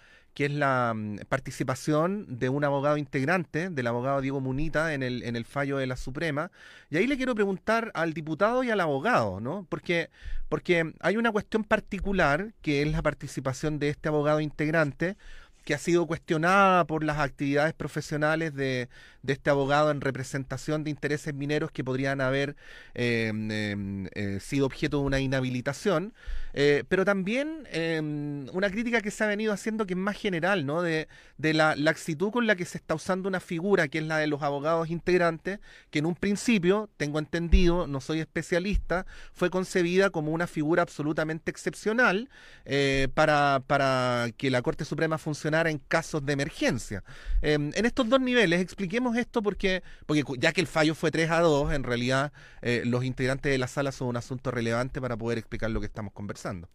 es 0.44 0.52
la 0.52 0.92
mm, 0.94 1.18
participación 1.28 2.38
de 2.38 2.48
un 2.48 2.64
abogado 2.64 2.96
integrante, 2.96 3.70
del 3.70 3.86
abogado 3.86 4.20
Diego 4.20 4.40
Munita, 4.40 4.94
en 4.94 5.02
el, 5.02 5.22
en 5.22 5.36
el 5.36 5.44
fallo 5.44 5.78
de 5.78 5.86
la 5.86 5.96
Suprema. 5.96 6.50
Y 6.90 6.96
ahí 6.96 7.06
le 7.06 7.16
quiero 7.16 7.34
preguntar 7.34 7.90
al 7.94 8.14
diputado 8.14 8.64
y 8.64 8.70
al 8.70 8.80
abogado, 8.80 9.40
¿no? 9.40 9.66
Porque, 9.68 10.10
porque 10.48 10.92
hay 11.00 11.16
una 11.16 11.32
cuestión 11.32 11.64
particular, 11.64 12.52
que 12.62 12.82
es 12.82 12.90
la 12.90 13.02
participación 13.02 13.78
de 13.78 13.90
este 13.90 14.08
abogado 14.08 14.40
integrante, 14.40 15.16
que 15.64 15.74
ha 15.74 15.78
sido 15.78 16.06
cuestionada 16.06 16.84
por 16.86 17.04
las 17.04 17.18
actividades 17.18 17.74
profesionales 17.74 18.54
de, 18.54 18.88
este 19.26 19.50
abogado 19.50 19.90
en 19.90 20.00
representación 20.00 20.82
de 20.84 20.90
intereses 20.90 21.34
mineros 21.34 21.70
que 21.70 21.84
podrían 21.84 22.20
haber 22.20 22.56
em, 22.94 23.50
em, 23.50 24.08
eh, 24.14 24.38
sido 24.40 24.66
objeto 24.66 24.98
de 24.98 25.04
una 25.04 25.20
inhabilitación, 25.20 26.14
eh, 26.52 26.84
pero 26.88 27.04
también 27.04 27.66
em, 27.70 28.48
una 28.52 28.70
crítica 28.70 29.00
que 29.00 29.10
se 29.10 29.22
ha 29.24 29.26
venido 29.26 29.52
haciendo 29.52 29.86
que 29.86 29.94
es 29.94 29.98
más 29.98 30.16
general, 30.16 30.66
¿no? 30.66 30.82
De, 30.82 31.08
la 31.38 31.74
laxitud 31.74 32.30
con 32.30 32.46
la 32.46 32.54
que 32.54 32.64
se 32.64 32.78
está 32.78 32.94
usando 32.94 33.28
una 33.28 33.40
figura 33.40 33.88
que 33.88 33.98
es 33.98 34.04
la 34.04 34.18
de 34.18 34.26
los 34.26 34.42
abogados 34.42 34.88
integrantes, 34.90 35.58
que 35.90 35.98
en 35.98 36.06
un 36.06 36.14
principio, 36.14 36.88
tengo 36.96 37.18
entendido, 37.18 37.86
no 37.86 38.00
soy 38.00 38.20
especialista, 38.20 39.06
fue 39.32 39.50
concebida 39.50 40.10
como 40.10 40.32
una 40.32 40.46
figura 40.46 40.82
absolutamente 40.82 41.50
excepcional 41.50 42.28
eh, 42.64 43.08
para, 43.14 43.62
que 44.36 44.50
la 44.50 44.62
Corte 44.62 44.84
Suprema 44.84 45.18
funcionara 45.50 45.70
en 45.70 45.78
casos 45.78 46.24
de 46.24 46.32
emergencia. 46.32 47.02
en 47.42 47.84
estos 47.84 48.08
dos 48.08 48.20
niveles, 48.20 48.60
expliquemos 48.60 49.16
esto 49.16 49.42
porque, 49.42 49.82
porque 50.06 50.22
ya 50.38 50.52
que 50.52 50.60
el 50.60 50.66
fallo 50.66 50.94
fue 50.94 51.10
3 51.10 51.30
a 51.30 51.40
2, 51.40 51.72
en 51.72 51.82
realidad 51.82 52.32
eh, 52.62 52.82
los 52.84 53.04
integrantes 53.04 53.50
de 53.50 53.58
la 53.58 53.66
sala 53.66 53.92
son 53.92 54.08
un 54.08 54.16
asunto 54.16 54.50
relevante 54.50 55.00
para 55.00 55.16
poder 55.16 55.38
explicar 55.38 55.70
lo 55.70 55.80
que 55.80 55.86
estamos 55.86 56.12
conversando. 56.12 56.68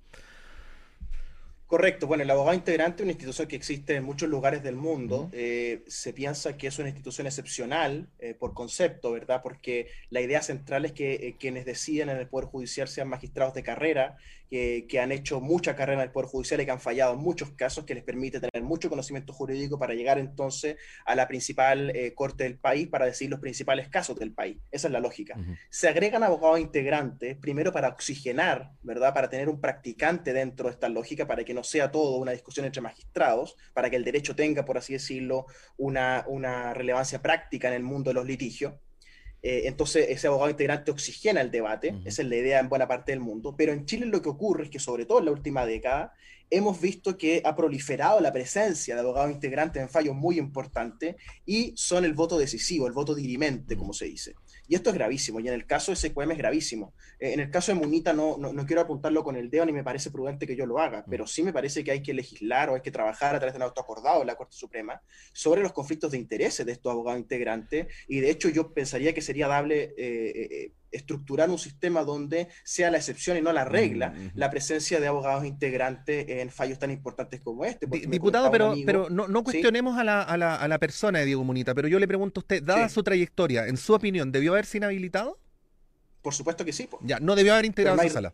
Correcto. 1.68 2.06
Bueno, 2.06 2.24
el 2.24 2.30
abogado 2.30 2.56
integrante 2.56 3.02
es 3.02 3.06
una 3.06 3.14
institución 3.14 3.48
que 3.48 3.56
existe 3.56 3.96
en 3.96 4.04
muchos 4.04 4.30
lugares 4.30 4.62
del 4.62 4.76
mundo. 4.76 5.30
Eh, 5.34 5.84
se 5.88 6.14
piensa 6.14 6.58
que 6.58 6.68
es 6.68 6.78
una 6.78 6.90
institución 6.90 7.26
excepcional 7.26 8.08
eh, 8.20 8.36
por 8.36 8.54
concepto, 8.54 9.12
¿verdad? 9.12 9.42
Porque 9.42 9.88
la 10.12 10.22
idea 10.22 10.44
central 10.44 10.86
es 10.86 10.92
que 10.92 11.36
quienes 11.40 11.66
deciden 11.66 12.10
en 12.10 12.18
el 12.18 12.28
Poder 12.28 12.48
Judicial 12.50 12.88
sean 12.88 13.08
magistrados 13.08 13.56
de 13.56 13.64
carrera 13.64 14.16
que, 14.50 15.00
han 15.00 15.12
hecho 15.12 15.42
mucha 15.42 15.76
carrera 15.76 16.02
en 16.02 16.08
el 16.08 16.12
Poder 16.12 16.30
Judicial 16.30 16.62
y 16.62 16.66
que 16.66 16.72
han 16.72 16.80
fallado 16.80 17.14
en 17.14 17.20
muchos 17.20 17.52
casos, 17.52 17.84
que 17.84 17.94
les 17.94 18.04
permite 18.04 18.40
tener 18.40 18.64
mucho 18.64 18.90
conocimiento 18.90 19.34
jurídico 19.34 19.78
para 19.78 19.94
llegar 19.94 20.18
entonces 20.18 20.78
a 21.06 21.16
la 21.16 21.28
principal 21.28 21.90
eh, 21.90 22.14
corte 22.14 22.46
del 22.46 22.58
país 22.58 22.88
para 22.88 23.06
decir 23.06 23.30
los 23.30 23.40
principales 23.40 23.90
casos 23.90 24.18
del 24.18 24.32
país. 24.32 24.58
Esa 24.72 24.88
es 24.88 24.94
la 24.94 25.00
lógica. 25.00 25.38
Se 25.70 25.88
agregan 25.88 26.24
abogados 26.24 26.60
integrantes, 26.60 27.38
primero 27.38 27.72
para 27.72 27.90
oxigenar, 27.90 28.72
¿verdad? 28.84 29.14
Para 29.14 29.30
tener 29.30 29.50
un 29.50 29.60
practicante 29.60 30.34
dentro 30.34 30.68
de 30.68 30.74
esta 30.74 30.90
lógica, 30.90 31.28
para 31.28 31.44
que 31.44 31.54
no 31.54 31.64
sea 31.64 31.92
todo 31.92 32.18
una 32.18 32.32
discusión 32.32 32.66
entre 32.66 32.82
magistrados, 32.82 33.58
para 33.74 33.90
que 33.90 33.96
el 33.96 34.04
derecho 34.04 34.36
tenga, 34.36 34.66
por 34.66 34.78
así 34.78 34.94
decirlo, 34.94 35.46
una, 35.78 36.24
una 36.28 36.74
relevancia 36.74 37.22
práctica 37.22 37.68
en 37.68 37.76
el 37.76 37.84
mundo 37.84 38.10
de 38.10 38.16
los 38.16 38.26
litigios. 38.26 38.74
Eh, 39.48 39.68
entonces, 39.68 40.08
ese 40.10 40.26
abogado 40.26 40.50
integrante 40.50 40.90
oxigena 40.90 41.40
el 41.40 41.52
debate, 41.52 41.94
esa 42.04 42.24
es 42.24 42.28
la 42.28 42.36
idea 42.36 42.60
en 42.60 42.68
buena 42.68 42.88
parte 42.88 43.12
del 43.12 43.20
mundo, 43.20 43.54
pero 43.56 43.74
en 43.74 43.86
Chile 43.86 44.08
lo 44.08 44.20
que 44.20 44.30
ocurre 44.30 44.64
es 44.64 44.70
que, 44.72 44.80
sobre 44.80 45.06
todo 45.06 45.20
en 45.20 45.26
la 45.26 45.32
última 45.32 45.68
década, 45.68 46.14
hemos 46.50 46.82
visto 46.82 47.16
que 47.16 47.44
ha 47.46 47.56
proliferado 47.56 48.20
la 48.22 48.34
presencia 48.34 48.96
de 48.96 49.02
abogados 49.02 49.32
integrantes 49.32 49.84
en 49.84 49.88
fallos 49.88 50.16
muy 50.16 50.40
importantes 50.40 51.18
y 51.46 51.74
son 51.78 52.06
el 52.06 52.16
voto 52.16 52.40
decisivo, 52.40 52.88
el 52.88 52.94
voto 52.94 53.14
dirimente, 53.14 53.78
como 53.78 53.94
se 53.94 54.06
dice. 54.06 54.34
Y 54.68 54.76
esto 54.76 54.90
es 54.90 54.96
gravísimo, 54.96 55.40
y 55.40 55.48
en 55.48 55.54
el 55.54 55.66
caso 55.66 55.92
de 55.92 55.96
SQM 55.96 56.32
es 56.32 56.38
gravísimo. 56.38 56.94
Eh, 57.20 57.34
en 57.34 57.40
el 57.40 57.52
caso 57.52 57.72
de 57.72 57.80
Munita 57.80 58.14
no, 58.14 58.38
no, 58.38 58.66
quiero 58.66 58.82
apuntarlo 58.82 59.24
con 59.24 59.36
el 59.36 59.50
dedo 59.50 59.66
ni 59.66 59.74
me 59.74 59.84
parece 59.84 60.12
prudente 60.12 60.48
que 60.48 60.56
yo 60.56 60.66
lo 60.66 60.80
haga, 60.80 61.02
mm. 61.02 61.10
pero 61.10 61.28
sí 61.28 61.44
me 61.44 61.54
parece 61.54 61.84
que 61.84 61.92
hay 61.92 62.02
que 62.02 62.14
legislar 62.14 62.70
o 62.70 62.76
hay 62.76 62.82
que 62.82 62.92
trabajar 62.92 63.36
a 63.36 63.40
través 63.40 63.54
de 63.54 63.58
un 63.58 63.64
auto 63.64 63.82
acordado 63.82 64.22
en 64.22 64.28
la 64.28 64.36
Corte 64.36 64.56
Suprema 64.56 65.02
sobre 65.34 65.62
los 65.62 65.74
conflictos 65.74 66.12
de 66.12 66.18
intereses 66.18 66.66
de 66.66 66.72
estos 66.72 66.92
abogados 66.92 67.20
integrantes, 67.20 67.88
y 68.08 68.20
de 68.20 68.30
hecho 68.30 68.50
yo 68.50 68.74
pensaría 68.74 69.14
que 69.14 69.22
sería 69.22 69.48
dable... 69.48 69.94
Eh, 69.98 70.48
eh, 70.52 70.72
estructurar 70.96 71.50
un 71.50 71.60
sistema 71.60 72.04
donde 72.04 72.48
sea 72.64 72.92
la 72.92 72.98
excepción 72.98 73.38
y 73.38 73.42
no 73.42 73.52
la 73.52 73.66
regla 73.66 74.10
mm, 74.10 74.32
la 74.36 74.50
presencia 74.50 75.00
de 75.00 75.08
abogados 75.08 75.46
integrantes 75.46 76.26
en 76.28 76.50
fallos 76.50 76.80
tan 76.80 76.92
importantes 76.92 77.42
como 77.42 77.66
este. 77.66 77.86
Diputado, 77.86 78.52
pero, 78.52 78.76
pero 78.86 79.10
no, 79.10 79.28
no 79.28 79.44
cuestionemos 79.44 79.98
a, 79.98 80.04
la, 80.04 80.22
a, 80.22 80.38
la, 80.38 80.56
a, 80.56 80.68
la, 80.68 80.80
persona 80.80 81.20
de 81.20 81.26
Diego 81.26 81.44
Munita, 81.44 81.74
pero 81.74 81.88
yo 81.88 82.00
le 82.00 82.08
pregunto 82.08 82.40
a 82.40 82.42
usted, 82.42 82.64
dada 82.64 82.90
su 82.90 83.04
trayectoria, 83.04 83.68
en 83.68 83.78
su 83.78 83.94
opinión, 83.94 84.32
¿debió 84.32 84.54
haberse 84.54 84.78
inhabilitado? 84.78 85.40
Por 86.22 86.34
supuesto 86.34 86.66
que 86.66 86.74
sí. 86.74 86.90
Ya, 87.02 87.20
no 87.20 87.36
debió 87.36 87.54
haber 87.54 87.66
integrado 87.66 88.02
esa 88.02 88.10
sala 88.10 88.34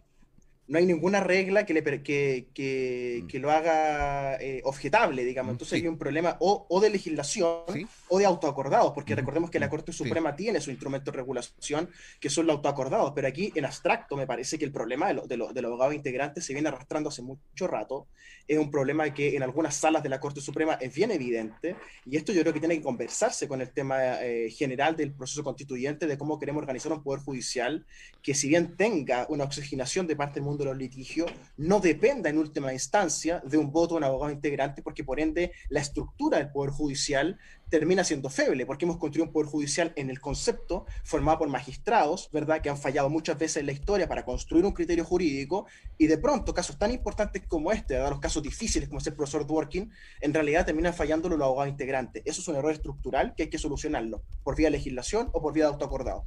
no 0.68 0.78
hay 0.78 0.86
ninguna 0.86 1.20
regla 1.20 1.66
que, 1.66 1.74
le, 1.74 1.84
que, 2.04 2.48
que, 2.54 3.22
mm. 3.24 3.28
que 3.28 3.40
lo 3.40 3.52
haga 3.52 4.36
eh, 4.36 4.62
objetable, 4.64 5.26
digamos. 5.26 5.52
Mm, 5.52 5.56
Entonces 5.56 5.82
hay 5.82 5.88
un 5.88 5.98
problema 5.98 6.38
o, 6.40 6.66
o 6.70 6.80
de 6.80 6.90
legislación 6.90 7.64
o 8.08 8.20
de 8.20 8.26
autoacordados, 8.26 8.94
porque 8.94 9.16
recordemos 9.16 9.50
que 9.50 9.60
la 9.60 9.70
Corte 9.70 9.92
Suprema 9.92 10.36
tiene 10.36 10.62
su 10.62 10.72
instrumento 10.72 11.12
de 11.12 11.18
regulación, 11.18 11.90
que 12.20 12.30
son 12.30 12.48
los 12.48 12.58
autoacordados, 12.58 13.12
pero 13.14 13.28
aquí 13.28 13.52
en 13.56 13.66
abstracto 13.66 14.16
me 14.16 14.26
parece 14.26 14.58
que 14.58 14.66
el 14.66 14.72
problema 14.72 15.08
de, 15.08 15.16
lo, 15.16 15.28
de, 15.28 15.38
lo, 15.38 15.52
del 15.52 15.66
abogado 15.66 15.92
integrante 15.94 16.42
se 16.42 16.54
viene 16.54 16.70
arrastrando 16.70 17.10
hace 17.10 17.22
mucho 17.22 17.68
rato, 17.68 18.08
es 18.48 18.58
un 18.58 18.72
problema 18.72 19.14
que 19.14 19.36
en 19.36 19.44
algunas 19.44 19.76
salas 19.76 20.04
de 20.04 20.10
la 20.10 20.20
Corte 20.20 20.42
Suprema 20.42 20.74
es 20.76 20.94
bien 20.94 21.12
evidente, 21.12 21.76
y 22.06 22.16
esto 22.18 22.32
yo 22.32 22.42
creo 22.42 22.54
que 22.54 22.60
tiene 22.60 22.76
que 22.76 22.82
conversarse 22.82 23.48
con 23.48 23.62
el 23.62 23.72
tema 23.72 24.24
eh, 24.24 24.50
general 24.50 24.96
del 24.96 25.12
proceso 25.14 25.44
constituyente, 25.44 26.08
de 26.08 26.18
cómo 26.18 26.40
queremos 26.40 26.62
organizar 26.62 26.92
un 26.94 27.04
poder 27.04 27.22
judicial 27.22 27.86
que 28.22 28.34
si 28.34 28.48
bien 28.48 28.76
tenga 28.78 29.26
una 29.30 29.44
oxigenación 29.44 30.08
de 30.08 30.16
parte 30.16 30.36
del 30.36 30.44
mundo 30.44 30.51
de 30.58 30.66
los 30.66 30.78
litigios 30.78 31.32
no 31.58 31.80
dependa 31.80 32.30
en 32.30 32.38
última 32.38 32.74
instancia 32.74 33.42
de 33.46 33.58
un 33.58 33.72
voto 33.72 33.96
de 33.96 34.00
un 34.00 34.04
abogado 34.04 34.32
integrante, 34.32 34.82
porque 34.82 35.04
por 35.04 35.20
ende 35.20 35.52
la 35.70 35.82
estructura 35.82 36.38
del 36.38 36.52
Poder 36.52 36.72
Judicial 36.72 37.38
termina 37.70 38.04
siendo 38.04 38.30
feble, 38.30 38.66
porque 38.66 38.86
hemos 38.86 38.98
construido 38.98 39.28
un 39.28 39.34
Poder 39.34 39.50
Judicial 39.50 39.94
en 39.96 40.10
el 40.10 40.20
concepto 40.20 40.86
formado 41.04 41.40
por 41.40 41.48
magistrados, 41.48 42.30
¿verdad?, 42.34 42.62
que 42.62 42.70
han 42.70 42.78
fallado 42.78 43.10
muchas 43.10 43.38
veces 43.38 43.58
en 43.58 43.66
la 43.66 43.72
historia 43.72 44.10
para 44.10 44.26
construir 44.26 44.66
un 44.66 44.74
criterio 44.74 45.06
jurídico, 45.06 45.66
y 45.98 46.08
de 46.08 46.18
pronto 46.18 46.54
casos 46.54 46.78
tan 46.78 46.92
importantes 46.92 47.44
como 47.48 47.72
este, 47.72 47.98
los 47.98 48.20
casos 48.20 48.44
difíciles 48.44 48.90
como 48.90 49.00
es 49.00 49.08
el 49.08 49.14
profesor 49.14 49.48
Dworkin, 49.48 49.90
en 50.20 50.34
realidad 50.34 50.66
terminan 50.66 50.94
fallándolo 50.94 51.38
los 51.38 51.46
abogados 51.46 51.72
integrantes. 51.72 52.24
Eso 52.26 52.42
es 52.42 52.48
un 52.48 52.56
error 52.56 52.72
estructural 52.72 53.34
que 53.36 53.44
hay 53.44 53.50
que 53.50 53.58
solucionarlo, 53.58 54.22
por 54.44 54.56
vía 54.56 54.68
de 54.68 54.72
legislación 54.72 55.30
o 55.32 55.42
por 55.42 55.54
vía 55.54 55.66
de 55.66 55.72
autoacordado. 55.72 56.26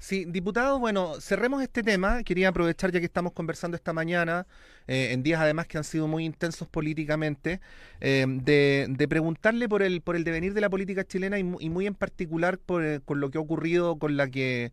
Sí, 0.00 0.24
diputado, 0.24 0.78
bueno, 0.78 1.20
cerremos 1.20 1.62
este 1.62 1.82
tema. 1.82 2.22
Quería 2.24 2.48
aprovechar 2.48 2.90
ya 2.90 3.00
que 3.00 3.04
estamos 3.06 3.34
conversando 3.34 3.76
esta 3.76 3.92
mañana, 3.92 4.46
eh, 4.90 5.12
en 5.12 5.22
días 5.22 5.40
además 5.40 5.68
que 5.68 5.78
han 5.78 5.84
sido 5.84 6.08
muy 6.08 6.24
intensos 6.24 6.66
políticamente, 6.66 7.60
eh, 8.00 8.26
de, 8.26 9.06
preguntarle 9.08 9.68
por 9.68 9.82
el, 9.82 10.00
por 10.00 10.16
el 10.16 10.24
devenir 10.24 10.52
de 10.52 10.60
la 10.60 10.68
política 10.68 11.04
chilena 11.04 11.38
y, 11.38 11.44
muy 11.44 11.86
en 11.86 11.94
particular 11.94 12.58
por, 12.58 12.84
eh, 12.84 12.98
con 13.04 13.20
lo 13.20 13.30
que 13.30 13.38
ha 13.38 13.40
ocurrido 13.40 14.00
con 14.00 14.16
la 14.16 14.28
que 14.28 14.72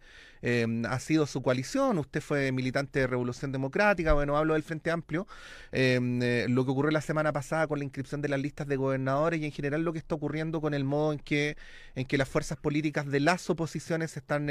ha 0.88 1.00
sido 1.00 1.26
su 1.26 1.42
coalición, 1.42 1.98
usted 1.98 2.22
fue 2.22 2.52
militante 2.52 3.00
de 3.00 3.08
Revolución 3.08 3.52
Democrática, 3.52 4.14
bueno, 4.14 4.38
hablo 4.38 4.54
del 4.54 4.64
Frente 4.64 4.92
Amplio, 4.92 5.28
lo 5.72 6.66
que 6.66 6.72
ocurrió 6.72 6.92
la 6.92 7.02
semana 7.02 7.34
pasada 7.34 7.68
con 7.68 7.80
la 7.80 7.86
inscripción 7.86 8.22
de 8.22 8.30
las 8.30 8.40
listas 8.40 8.68
de 8.68 8.78
gobernadores 8.78 9.42
y 9.42 9.46
en 9.46 9.52
general 9.52 9.82
lo 9.82 9.92
que 9.94 10.00
está 10.00 10.16
ocurriendo 10.16 10.62
con 10.62 10.74
el 10.74 10.84
modo 10.84 11.12
en 11.12 11.20
que, 11.20 11.58
en 11.96 12.06
que 12.06 12.18
las 12.18 12.30
fuerzas 12.30 12.58
políticas 12.58 13.08
de 13.08 13.20
las 13.20 13.50
oposiciones 13.50 14.12
se 14.12 14.20
están 14.20 14.48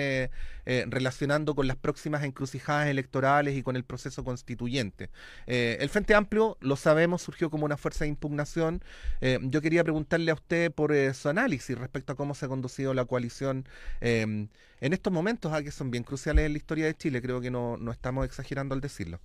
relacionando 0.66 1.54
con 1.54 1.66
las 1.66 1.76
próximas 1.76 2.24
encrucijadas 2.24 2.88
electorales 2.88 3.56
y 3.56 3.62
con 3.62 3.76
el 3.76 3.84
proceso 3.84 4.24
constituyente. 4.24 5.08
El 5.78 5.88
Frente 5.88 6.14
Amplio, 6.14 6.56
lo 6.60 6.76
sabemos, 6.76 7.22
surgió 7.22 7.50
como 7.50 7.64
una 7.64 7.76
fuerza 7.76 8.04
de 8.04 8.08
impugnación. 8.08 8.82
yo 9.42 9.60
quería 9.60 9.82
preguntarle 9.82 10.30
a 10.30 10.34
usted 10.34 10.72
por 10.72 10.94
su 11.14 11.28
análisis 11.28 11.76
respecto 11.76 12.12
a 12.12 12.16
cómo 12.16 12.34
se 12.34 12.46
ha 12.46 12.48
conducido 12.48 12.94
la 12.94 13.04
coalición 13.04 13.66
em, 14.00 14.48
en 14.80 14.92
estos 14.92 15.12
momentos, 15.12 15.52
ah, 15.52 15.62
que 15.62 15.70
son 15.70 15.90
bien 15.90 16.04
cruciales 16.04 16.46
en 16.46 16.52
la 16.52 16.58
historia 16.58 16.86
de 16.86 16.94
Chile, 16.94 17.22
creo 17.22 17.40
que 17.40 17.50
no, 17.50 17.76
no 17.76 17.92
estamos 17.92 18.26
exagerando 18.26 18.74
al 18.74 18.80
decirlo. 18.80 19.20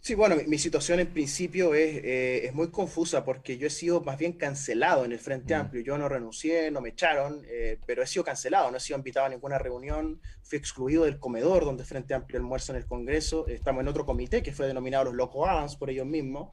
Sí, 0.00 0.14
bueno, 0.14 0.34
mi, 0.48 0.58
situación 0.58 0.98
en 0.98 1.06
principio 1.06 1.74
es, 1.74 2.02
eh, 2.02 2.46
es, 2.46 2.54
muy 2.54 2.72
confusa 2.72 3.24
porque 3.24 3.56
yo 3.56 3.68
he 3.68 3.70
sido 3.70 4.00
más 4.00 4.18
bien 4.18 4.32
cancelado 4.32 5.04
en 5.04 5.12
el 5.12 5.20
Frente 5.20 5.54
mm. 5.54 5.60
Amplio. 5.60 5.82
Yo 5.84 5.96
no 5.96 6.08
renuncié, 6.08 6.72
no 6.72 6.80
me 6.80 6.88
echaron, 6.88 7.42
eh, 7.46 7.78
pero 7.86 8.02
he 8.02 8.06
sido 8.08 8.24
cancelado, 8.24 8.68
no 8.72 8.78
he 8.78 8.80
sido 8.80 8.98
invitado 8.98 9.26
a 9.26 9.28
ninguna 9.28 9.58
reunión, 9.58 10.20
fui 10.42 10.58
excluido 10.58 11.04
del 11.04 11.18
comedor 11.18 11.64
donde 11.64 11.84
Frente 11.84 12.14
Amplio 12.14 12.38
almuerza 12.38 12.72
en 12.72 12.78
el 12.78 12.86
Congreso. 12.86 13.46
Estamos 13.46 13.82
en 13.82 13.88
otro 13.88 14.04
comité 14.04 14.42
que 14.42 14.52
fue 14.52 14.66
denominado 14.66 15.04
los 15.04 15.14
Loco 15.14 15.46
Adams 15.46 15.76
por 15.76 15.90
ellos 15.90 16.06
mismos. 16.06 16.50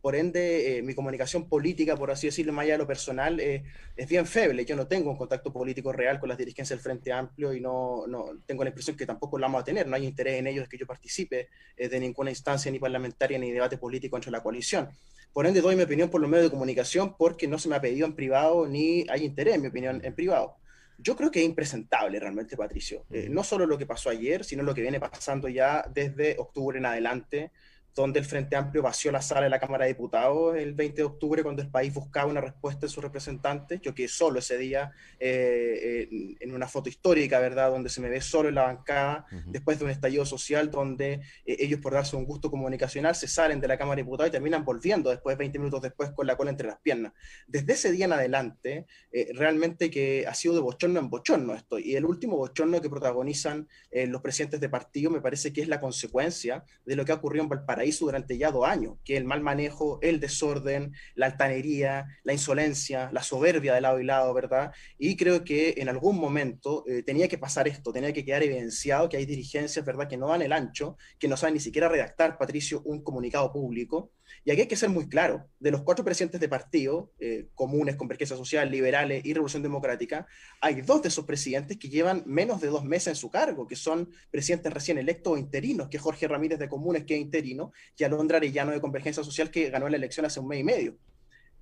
Por 0.00 0.16
ende, 0.16 0.78
eh, 0.78 0.82
mi 0.82 0.94
comunicación 0.94 1.48
política, 1.48 1.96
por 1.96 2.10
así 2.10 2.28
decirlo, 2.28 2.52
más 2.52 2.64
allá 2.64 2.74
de 2.74 2.78
lo 2.78 2.86
personal, 2.86 3.40
es 3.40 4.08
bien 4.08 4.26
feble. 4.26 4.64
Yo 4.64 4.76
no 4.76 4.86
tengo 4.86 5.10
un 5.10 5.16
contacto 5.16 5.52
político 5.52 5.92
real 5.92 6.18
con 6.18 6.28
las 6.28 6.38
dirigencias 6.38 6.78
del 6.78 6.82
Frente 6.82 7.12
Amplio 7.12 7.52
y 7.52 7.60
no, 7.60 8.06
no 8.06 8.26
tengo 8.46 8.64
la 8.64 8.70
impresión 8.70 8.96
que 8.96 9.06
tampoco 9.06 9.38
lo 9.38 9.44
vamos 9.46 9.62
a 9.62 9.64
tener. 9.64 9.86
No 9.86 9.96
hay 9.96 10.06
interés 10.06 10.38
en 10.38 10.46
ellos 10.46 10.64
de 10.64 10.68
que 10.68 10.78
yo 10.78 10.86
participe 10.86 11.48
de 11.76 12.00
ninguna 12.00 12.30
instancia 12.30 12.70
ni 12.70 12.78
parlamentaria 12.78 13.38
ni 13.38 13.50
debate 13.50 13.76
político 13.78 14.16
entre 14.16 14.30
la 14.30 14.42
coalición. 14.42 14.88
Por 15.32 15.46
ende, 15.46 15.62
doy 15.62 15.76
mi 15.76 15.82
opinión 15.82 16.10
por 16.10 16.20
los 16.20 16.28
medios 16.28 16.46
de 16.46 16.50
comunicación 16.50 17.16
porque 17.16 17.48
no 17.48 17.58
se 17.58 17.68
me 17.68 17.76
ha 17.76 17.80
pedido 17.80 18.06
en 18.06 18.14
privado 18.14 18.66
ni 18.66 19.06
hay 19.08 19.24
interés 19.24 19.54
en 19.54 19.62
mi 19.62 19.68
opinión 19.68 20.00
en 20.04 20.14
privado. 20.14 20.56
Yo 21.02 21.16
creo 21.16 21.30
que 21.30 21.40
es 21.40 21.44
impresentable 21.44 22.20
realmente, 22.20 22.56
Patricio. 22.56 23.04
Eh, 23.10 23.28
no 23.28 23.42
solo 23.42 23.66
lo 23.66 23.76
que 23.76 23.86
pasó 23.86 24.08
ayer, 24.08 24.44
sino 24.44 24.62
lo 24.62 24.74
que 24.74 24.82
viene 24.82 25.00
pasando 25.00 25.48
ya 25.48 25.84
desde 25.92 26.36
octubre 26.38 26.78
en 26.78 26.86
adelante 26.86 27.50
donde 27.94 28.20
el 28.20 28.24
Frente 28.24 28.56
Amplio 28.56 28.82
vació 28.82 29.12
la 29.12 29.20
sala 29.20 29.42
de 29.42 29.50
la 29.50 29.58
Cámara 29.58 29.84
de 29.84 29.92
Diputados 29.92 30.56
el 30.56 30.72
20 30.72 30.96
de 30.96 31.02
octubre 31.04 31.42
cuando 31.42 31.60
el 31.60 31.68
país 31.68 31.92
buscaba 31.92 32.30
una 32.30 32.40
respuesta 32.40 32.86
de 32.86 32.88
sus 32.88 33.02
representantes. 33.02 33.80
Yo 33.82 33.94
quedé 33.94 34.08
solo 34.08 34.38
ese 34.38 34.56
día 34.56 34.92
eh, 35.20 36.08
eh, 36.10 36.36
en 36.40 36.54
una 36.54 36.68
foto 36.68 36.88
histórica, 36.88 37.38
¿verdad? 37.38 37.70
Donde 37.70 37.90
se 37.90 38.00
me 38.00 38.08
ve 38.08 38.20
solo 38.20 38.48
en 38.48 38.54
la 38.54 38.62
bancada, 38.62 39.26
después 39.46 39.78
de 39.78 39.84
un 39.84 39.90
estallido 39.90 40.24
social 40.24 40.70
donde 40.70 41.20
eh, 41.44 41.56
ellos 41.60 41.80
por 41.80 41.92
darse 41.92 42.16
un 42.16 42.24
gusto 42.24 42.50
comunicacional 42.50 43.14
se 43.14 43.28
salen 43.28 43.60
de 43.60 43.68
la 43.68 43.76
Cámara 43.76 43.96
de 43.96 44.02
Diputados 44.02 44.30
y 44.30 44.32
terminan 44.32 44.64
volviendo 44.64 45.10
después, 45.10 45.36
20 45.36 45.58
minutos 45.58 45.82
después, 45.82 46.10
con 46.12 46.26
la 46.26 46.36
cola 46.36 46.50
entre 46.50 46.68
las 46.68 46.78
piernas. 46.80 47.12
Desde 47.46 47.74
ese 47.74 47.92
día 47.92 48.06
en 48.06 48.12
adelante, 48.12 48.86
realmente 49.34 49.90
que 49.90 50.24
ha 50.26 50.34
sido 50.34 50.54
de 50.54 50.60
bochorno 50.60 50.98
en 50.98 51.10
bochorno 51.10 51.54
esto. 51.54 51.78
Y 51.78 51.94
el 51.94 52.04
último 52.04 52.36
bochorno 52.36 52.80
que 52.80 52.88
protagonizan 52.88 53.68
los 53.90 54.22
presidentes 54.22 54.60
de 54.60 54.68
partido 54.68 55.10
me 55.10 55.20
parece 55.20 55.52
que 55.52 55.60
es 55.60 55.68
la 55.68 55.80
consecuencia 55.80 56.64
de 56.84 56.96
lo 56.96 57.04
que 57.04 57.12
ha 57.12 57.16
ocurrido 57.16 57.42
en 57.42 57.48
Valparaíso 57.48 57.81
hizo 57.84 58.06
durante 58.06 58.38
ya 58.38 58.50
dos 58.50 58.66
años, 58.66 58.98
que 59.04 59.16
el 59.16 59.24
mal 59.24 59.40
manejo, 59.40 59.98
el 60.02 60.20
desorden, 60.20 60.92
la 61.14 61.26
altanería, 61.26 62.06
la 62.24 62.32
insolencia, 62.32 63.10
la 63.12 63.22
soberbia 63.22 63.74
de 63.74 63.80
lado 63.80 64.00
y 64.00 64.04
lado, 64.04 64.32
¿verdad? 64.34 64.72
Y 64.98 65.16
creo 65.16 65.44
que 65.44 65.74
en 65.78 65.88
algún 65.88 66.18
momento 66.18 66.84
eh, 66.86 67.02
tenía 67.02 67.28
que 67.28 67.38
pasar 67.38 67.68
esto, 67.68 67.92
tenía 67.92 68.12
que 68.12 68.24
quedar 68.24 68.42
evidenciado 68.42 69.08
que 69.08 69.16
hay 69.16 69.26
dirigencias, 69.26 69.84
¿verdad?, 69.84 70.08
que 70.08 70.16
no 70.16 70.28
dan 70.28 70.42
el 70.42 70.52
ancho, 70.52 70.96
que 71.18 71.28
no 71.28 71.36
saben 71.36 71.54
ni 71.54 71.60
siquiera 71.60 71.88
redactar, 71.88 72.38
Patricio, 72.38 72.82
un 72.84 73.02
comunicado 73.02 73.52
público. 73.52 74.12
Y 74.44 74.50
aquí 74.50 74.62
hay 74.62 74.66
que 74.66 74.76
ser 74.76 74.88
muy 74.88 75.08
claro, 75.08 75.48
de 75.60 75.70
los 75.70 75.82
cuatro 75.82 76.04
presidentes 76.04 76.40
de 76.40 76.48
partido, 76.48 77.12
eh, 77.18 77.48
comunes, 77.54 77.96
Convergencia 77.96 78.36
Social, 78.36 78.70
Liberales 78.70 79.24
y 79.24 79.32
Revolución 79.32 79.62
Democrática, 79.62 80.26
hay 80.60 80.80
dos 80.82 81.02
de 81.02 81.08
esos 81.08 81.24
presidentes 81.24 81.78
que 81.78 81.88
llevan 81.88 82.22
menos 82.26 82.60
de 82.60 82.68
dos 82.68 82.84
meses 82.84 83.08
en 83.08 83.16
su 83.16 83.30
cargo, 83.30 83.66
que 83.66 83.76
son 83.76 84.10
presidentes 84.30 84.72
recién 84.72 84.98
electos 84.98 85.34
o 85.34 85.38
interinos, 85.38 85.88
que 85.88 85.98
Jorge 85.98 86.28
Ramírez 86.28 86.58
de 86.58 86.68
Comunes, 86.68 87.04
que 87.04 87.14
es 87.14 87.20
interino, 87.20 87.72
y 87.96 88.04
Alondra 88.04 88.38
Arellano 88.38 88.72
de 88.72 88.80
Convergencia 88.80 89.22
Social, 89.22 89.50
que 89.50 89.70
ganó 89.70 89.88
la 89.88 89.96
elección 89.96 90.26
hace 90.26 90.40
un 90.40 90.48
mes 90.48 90.60
y 90.60 90.64
medio. 90.64 90.96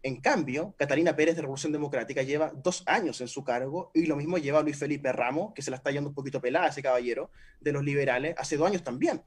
En 0.02 0.20
cambio, 0.20 0.74
Catalina 0.78 1.14
Pérez 1.14 1.36
de 1.36 1.42
Revolución 1.42 1.72
Democrática 1.72 2.22
lleva 2.22 2.52
dos 2.54 2.82
años 2.86 3.20
en 3.20 3.28
su 3.28 3.44
cargo 3.44 3.90
y 3.92 4.06
lo 4.06 4.16
mismo 4.16 4.38
lleva 4.38 4.62
Luis 4.62 4.78
Felipe 4.78 5.12
Ramos, 5.12 5.52
que 5.54 5.60
se 5.60 5.70
la 5.70 5.76
está 5.76 5.90
yendo 5.90 6.08
un 6.08 6.14
poquito 6.14 6.40
pelada 6.40 6.68
ese 6.68 6.82
caballero, 6.82 7.30
de 7.60 7.72
los 7.72 7.84
liberales, 7.84 8.34
hace 8.38 8.56
dos 8.56 8.66
años 8.66 8.82
también. 8.82 9.22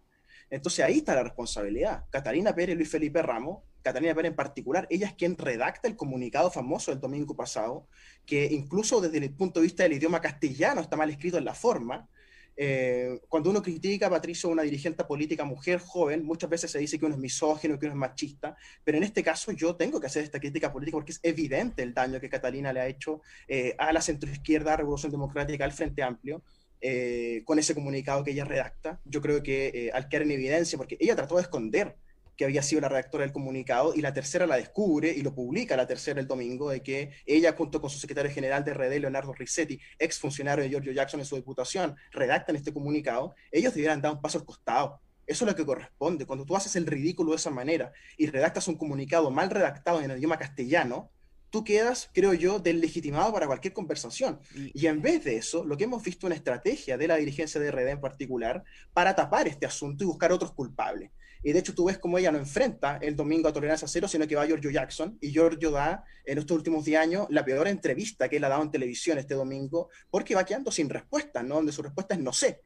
Entonces 0.53 0.85
ahí 0.85 0.97
está 0.99 1.15
la 1.15 1.23
responsabilidad. 1.23 2.05
Catalina 2.11 2.53
Pérez, 2.53 2.75
Luis 2.75 2.89
Felipe 2.89 3.21
Ramos, 3.21 3.63
Catalina 3.81 4.13
Pérez 4.13 4.29
en 4.29 4.35
particular, 4.35 4.85
ella 4.89 5.07
es 5.07 5.13
quien 5.13 5.35
redacta 5.35 5.87
el 5.87 5.95
comunicado 5.95 6.51
famoso 6.51 6.91
del 6.91 7.01
domingo 7.01 7.35
pasado, 7.35 7.87
que 8.25 8.45
incluso 8.45 9.01
desde 9.01 9.17
el 9.17 9.33
punto 9.33 9.59
de 9.59 9.65
vista 9.65 9.83
del 9.83 9.93
idioma 9.93 10.21
castellano 10.21 10.81
está 10.81 10.95
mal 10.95 11.09
escrito 11.09 11.37
en 11.37 11.45
la 11.45 11.55
forma, 11.55 12.07
Eh, 12.55 13.19
cuando 13.29 13.49
uno 13.49 13.61
critica 13.61 14.05
a 14.07 14.09
Patricio, 14.11 14.47
una 14.49 14.61
dirigente 14.61 15.03
política 15.05 15.43
mujer 15.43 15.79
joven, 15.79 16.23
muchas 16.23 16.49
veces 16.49 16.69
se 16.69 16.77
dice 16.77 16.99
que 16.99 17.05
uno 17.05 17.15
es 17.15 17.21
misógino, 17.21 17.79
que 17.79 17.87
uno 17.87 17.95
es 17.95 17.99
machista, 17.99 18.55
pero 18.83 18.97
en 18.97 19.03
este 19.03 19.23
caso 19.23 19.51
yo 19.51 19.75
tengo 19.75 19.99
que 19.99 20.05
hacer 20.05 20.23
esta 20.23 20.39
crítica 20.39 20.71
política 20.71 20.97
porque 20.97 21.13
es 21.13 21.19
evidente 21.23 21.81
el 21.81 21.93
daño 21.93 22.19
que 22.19 22.29
Catalina 22.29 22.71
le 22.71 22.81
ha 22.81 22.87
hecho 22.87 23.21
eh, 23.47 23.73
a 23.79 23.91
la 23.91 24.01
centroizquierda, 24.01 24.73
a 24.73 24.77
Revolución 24.77 25.11
Democrática, 25.11 25.65
al 25.65 25.71
Frente 25.71 26.03
Amplio. 26.03 26.43
Eh, 26.85 27.43
con 27.45 27.59
ese 27.59 27.73
comunicado 27.73 28.25
que 28.25 28.31
ella 28.31 28.43
redacta, 28.43 28.99
yo 29.05 29.21
creo 29.21 29.41
que 29.41 29.89
al 29.93 30.09
quedar 30.09 30.23
en 30.23 30.31
evidencia, 30.31 30.77
porque 30.77 30.97
ella 30.99 31.15
trató 31.15 31.37
de 31.37 31.43
esconder 31.43 31.95
que 32.35 32.45
había 32.45 32.63
sido 32.63 32.81
la 32.81 32.89
redactora 32.89 33.23
del 33.23 33.33
comunicado, 33.33 33.93
y 33.95 34.01
la 34.01 34.13
tercera 34.13 34.47
la 34.47 34.55
descubre 34.55 35.11
y 35.11 35.21
lo 35.21 35.35
publica 35.35 35.77
la 35.77 35.87
tercera 35.87 36.19
el 36.19 36.27
domingo, 36.27 36.69
de 36.69 36.81
que 36.81 37.11
ella, 37.25 37.53
junto 37.53 37.79
con 37.79 37.89
su 37.89 37.99
secretario 37.99 38.31
general 38.31 38.63
de 38.63 38.73
RD, 38.73 38.99
Leonardo 38.99 39.33
Rissetti, 39.33 39.79
ex 39.99 40.19
funcionario 40.19 40.63
de 40.63 40.69
Giorgio 40.69 40.91
Jackson 40.91 41.19
en 41.19 41.25
su 41.25 41.35
diputación, 41.35 41.95
redactan 42.11 42.55
este 42.55 42.73
comunicado, 42.73 43.35
ellos 43.51 43.73
debieran 43.73 44.01
dar 44.01 44.13
un 44.13 44.21
paso 44.21 44.39
al 44.39 44.45
costado. 44.45 44.99
Eso 45.25 45.45
es 45.45 45.51
lo 45.51 45.55
que 45.55 45.65
corresponde. 45.65 46.25
Cuando 46.25 46.45
tú 46.45 46.55
haces 46.55 46.75
el 46.75 46.85
ridículo 46.85 47.31
de 47.31 47.37
esa 47.37 47.49
manera 47.49 47.93
y 48.17 48.27
redactas 48.27 48.67
un 48.67 48.77
comunicado 48.77 49.31
mal 49.31 49.49
redactado 49.49 50.01
en 50.01 50.11
el 50.11 50.17
idioma 50.17 50.37
castellano, 50.37 51.11
tú 51.53 51.63
quedas, 51.63 52.09
creo 52.13 52.33
yo, 52.33 52.57
deslegitimado 52.57 53.31
para 53.31 53.45
cualquier 53.45 53.75
conversación. 53.75 54.39
Y 54.55 54.87
en 54.87 55.03
vez 55.03 55.23
de 55.23 55.35
eso, 55.35 55.63
lo 55.63 55.77
que 55.77 55.83
hemos 55.83 56.01
visto 56.01 56.25
es 56.25 56.29
una 56.29 56.35
estrategia 56.35 56.97
de 56.97 57.07
la 57.07 57.15
dirigencia 57.15 57.61
de 57.61 57.69
RD 57.69 57.89
en 57.89 58.01
particular 58.01 58.63
para 58.91 59.15
tapar 59.15 59.47
este 59.47 59.67
asunto 59.67 60.03
y 60.03 60.07
buscar 60.07 60.31
otros 60.31 60.51
culpables. 60.53 61.11
Y 61.43 61.53
de 61.53 61.59
hecho 61.59 61.75
tú 61.75 61.85
ves 61.85 61.99
cómo 61.99 62.17
ella 62.17 62.31
no 62.31 62.39
enfrenta 62.39 62.97
el 63.03 63.15
domingo 63.15 63.47
a 63.47 63.53
Tolerancia 63.53 63.87
Cero, 63.87 64.07
sino 64.07 64.27
que 64.27 64.35
va 64.35 64.41
a 64.41 64.47
Giorgio 64.47 64.71
Jackson. 64.71 65.15
Y 65.21 65.29
Giorgio 65.29 65.69
da 65.69 66.03
en 66.25 66.39
estos 66.39 66.57
últimos 66.57 66.85
10 66.85 66.99
años 66.99 67.27
la 67.29 67.45
peor 67.45 67.67
entrevista 67.67 68.27
que 68.29 68.37
él 68.37 68.43
ha 68.45 68.49
dado 68.49 68.63
en 68.63 68.71
televisión 68.71 69.19
este 69.19 69.35
domingo, 69.35 69.89
porque 70.09 70.33
va 70.33 70.45
quedando 70.45 70.71
sin 70.71 70.89
respuesta, 70.89 71.43
¿no? 71.43 71.55
Donde 71.55 71.71
su 71.71 71.83
respuesta 71.83 72.15
es 72.15 72.19
no 72.19 72.33
sé. 72.33 72.63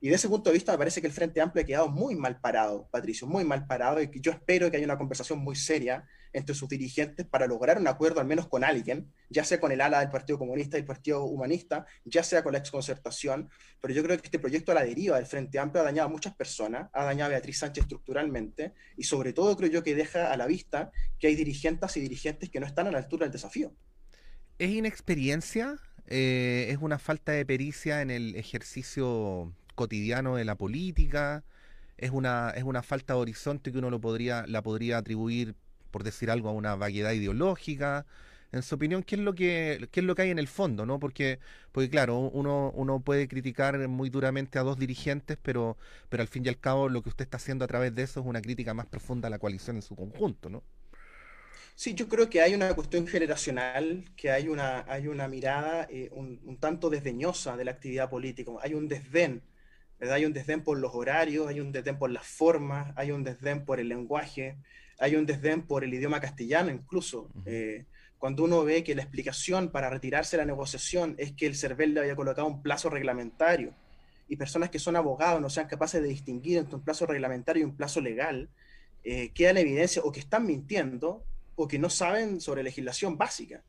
Y 0.00 0.08
de 0.08 0.14
ese 0.14 0.30
punto 0.30 0.48
de 0.48 0.54
vista 0.54 0.72
me 0.72 0.78
parece 0.78 1.02
que 1.02 1.06
el 1.06 1.12
Frente 1.12 1.42
Amplio 1.42 1.64
ha 1.64 1.66
quedado 1.66 1.88
muy 1.90 2.14
mal 2.14 2.40
parado, 2.40 2.88
Patricio, 2.90 3.26
muy 3.26 3.44
mal 3.44 3.66
parado, 3.66 4.00
y 4.00 4.10
yo 4.22 4.32
espero 4.32 4.70
que 4.70 4.78
haya 4.78 4.86
una 4.86 4.96
conversación 4.96 5.38
muy 5.38 5.54
seria 5.54 6.08
entre 6.32 6.54
sus 6.54 6.68
dirigentes 6.68 7.26
para 7.26 7.46
lograr 7.46 7.78
un 7.78 7.86
acuerdo 7.86 8.20
al 8.20 8.26
menos 8.26 8.48
con 8.48 8.64
alguien, 8.64 9.12
ya 9.28 9.44
sea 9.44 9.60
con 9.60 9.72
el 9.72 9.80
ala 9.80 10.00
del 10.00 10.10
Partido 10.10 10.38
Comunista 10.38 10.76
y 10.76 10.80
el 10.80 10.86
Partido 10.86 11.24
Humanista, 11.24 11.86
ya 12.04 12.22
sea 12.22 12.42
con 12.42 12.52
la 12.52 12.58
exconcertación, 12.58 13.48
pero 13.80 13.94
yo 13.94 14.02
creo 14.02 14.16
que 14.18 14.26
este 14.26 14.38
proyecto 14.38 14.72
a 14.72 14.74
la 14.74 14.84
deriva 14.84 15.16
del 15.16 15.26
Frente 15.26 15.58
Amplio 15.58 15.82
ha 15.82 15.84
dañado 15.84 16.08
a 16.08 16.12
muchas 16.12 16.34
personas, 16.34 16.88
ha 16.92 17.04
dañado 17.04 17.26
a 17.26 17.30
Beatriz 17.30 17.58
Sánchez 17.58 17.82
estructuralmente, 17.82 18.72
y 18.96 19.04
sobre 19.04 19.32
todo 19.32 19.56
creo 19.56 19.70
yo 19.70 19.82
que 19.82 19.94
deja 19.94 20.32
a 20.32 20.36
la 20.36 20.46
vista 20.46 20.90
que 21.18 21.28
hay 21.28 21.34
dirigentes 21.34 21.96
y 21.96 22.00
dirigentes 22.00 22.50
que 22.50 22.60
no 22.60 22.66
están 22.66 22.86
a 22.86 22.90
la 22.90 22.98
altura 22.98 23.26
del 23.26 23.32
desafío. 23.32 23.74
¿Es 24.58 24.70
inexperiencia? 24.70 25.78
Eh, 26.06 26.66
¿Es 26.70 26.78
una 26.80 26.98
falta 26.98 27.32
de 27.32 27.46
pericia 27.46 28.02
en 28.02 28.10
el 28.10 28.36
ejercicio 28.36 29.52
cotidiano 29.74 30.36
de 30.36 30.44
la 30.44 30.56
política, 30.56 31.44
es 31.96 32.10
una, 32.10 32.50
es 32.50 32.64
una 32.64 32.82
falta 32.82 33.14
de 33.14 33.20
horizonte 33.20 33.72
que 33.72 33.78
uno 33.78 33.90
lo 33.90 34.00
podría, 34.00 34.44
la 34.46 34.62
podría 34.62 34.98
atribuir, 34.98 35.54
por 35.92 36.02
decir 36.04 36.30
algo, 36.30 36.48
a 36.48 36.52
una 36.52 36.74
vaguedad 36.74 37.12
ideológica. 37.12 38.06
En 38.52 38.62
su 38.62 38.74
opinión, 38.74 39.02
¿qué 39.02 39.14
es 39.16 39.22
lo 39.22 39.34
que, 39.34 39.88
qué 39.92 40.00
es 40.00 40.06
lo 40.06 40.14
que 40.14 40.22
hay 40.22 40.30
en 40.30 40.38
el 40.38 40.48
fondo? 40.48 40.84
¿no? 40.84 40.98
Porque, 40.98 41.38
porque 41.72 41.88
claro, 41.88 42.18
uno, 42.18 42.72
uno 42.74 43.00
puede 43.00 43.28
criticar 43.28 43.88
muy 43.88 44.10
duramente 44.10 44.58
a 44.58 44.62
dos 44.62 44.78
dirigentes, 44.78 45.38
pero, 45.42 45.78
pero 46.08 46.22
al 46.22 46.28
fin 46.28 46.44
y 46.44 46.48
al 46.48 46.58
cabo 46.58 46.88
lo 46.88 47.02
que 47.02 47.08
usted 47.10 47.24
está 47.24 47.36
haciendo 47.38 47.64
a 47.64 47.68
través 47.68 47.94
de 47.94 48.02
eso 48.02 48.20
es 48.20 48.26
una 48.26 48.42
crítica 48.42 48.74
más 48.74 48.86
profunda 48.86 49.28
a 49.28 49.30
la 49.30 49.38
coalición 49.38 49.76
en 49.76 49.82
su 49.82 49.96
conjunto, 49.96 50.50
¿no? 50.50 50.62
Sí, 51.74 51.94
yo 51.94 52.08
creo 52.08 52.28
que 52.28 52.42
hay 52.42 52.54
una 52.54 52.74
cuestión 52.74 53.06
generacional, 53.06 54.04
que 54.16 54.30
hay 54.30 54.48
una, 54.48 54.84
hay 54.86 55.08
una 55.08 55.26
mirada 55.28 55.86
eh, 55.90 56.10
un, 56.12 56.58
tanto 56.60 56.90
desdeñosa 56.90 57.56
de 57.56 57.64
la 57.64 57.70
actividad 57.72 58.10
política, 58.10 58.52
hay 58.62 58.74
un 58.74 58.88
desdén 58.88 59.42
hay 60.10 60.24
un 60.24 60.32
desdén 60.32 60.64
por 60.64 60.78
los 60.78 60.94
horarios, 60.94 61.46
hay 61.48 61.60
un 61.60 61.72
desdén 61.72 61.98
por 61.98 62.10
las 62.10 62.26
formas, 62.26 62.92
hay 62.96 63.12
un 63.12 63.22
desdén 63.24 63.64
por 63.64 63.78
el 63.78 63.88
lenguaje, 63.88 64.56
hay 64.98 65.16
un 65.16 65.26
desdén 65.26 65.62
por 65.62 65.84
el 65.84 65.94
idioma 65.94 66.20
castellano 66.20 66.70
incluso. 66.70 67.28
Eh, 67.46 67.84
cuando 68.18 68.44
uno 68.44 68.64
ve 68.64 68.84
que 68.84 68.94
la 68.94 69.02
explicación 69.02 69.70
para 69.70 69.90
retirarse 69.90 70.36
de 70.36 70.42
la 70.42 70.46
negociación 70.46 71.14
es 71.18 71.32
que 71.32 71.46
el 71.46 71.56
CERVEL 71.56 71.94
le 71.94 72.00
había 72.00 72.16
colocado 72.16 72.46
un 72.46 72.62
plazo 72.62 72.88
reglamentario 72.88 73.74
y 74.28 74.36
personas 74.36 74.70
que 74.70 74.78
son 74.78 74.96
abogados 74.96 75.40
no 75.40 75.50
sean 75.50 75.66
capaces 75.66 76.00
de 76.02 76.08
distinguir 76.08 76.58
entre 76.58 76.76
un 76.76 76.82
plazo 76.82 77.04
reglamentario 77.04 77.62
y 77.62 77.64
un 77.64 77.76
plazo 77.76 78.00
legal, 78.00 78.48
eh, 79.04 79.30
queda 79.34 79.50
en 79.50 79.58
evidencia 79.58 80.02
o 80.02 80.12
que 80.12 80.20
están 80.20 80.46
mintiendo 80.46 81.24
o 81.56 81.68
que 81.68 81.78
no 81.78 81.90
saben 81.90 82.40
sobre 82.40 82.62
legislación 82.62 83.18
básica. 83.18 83.62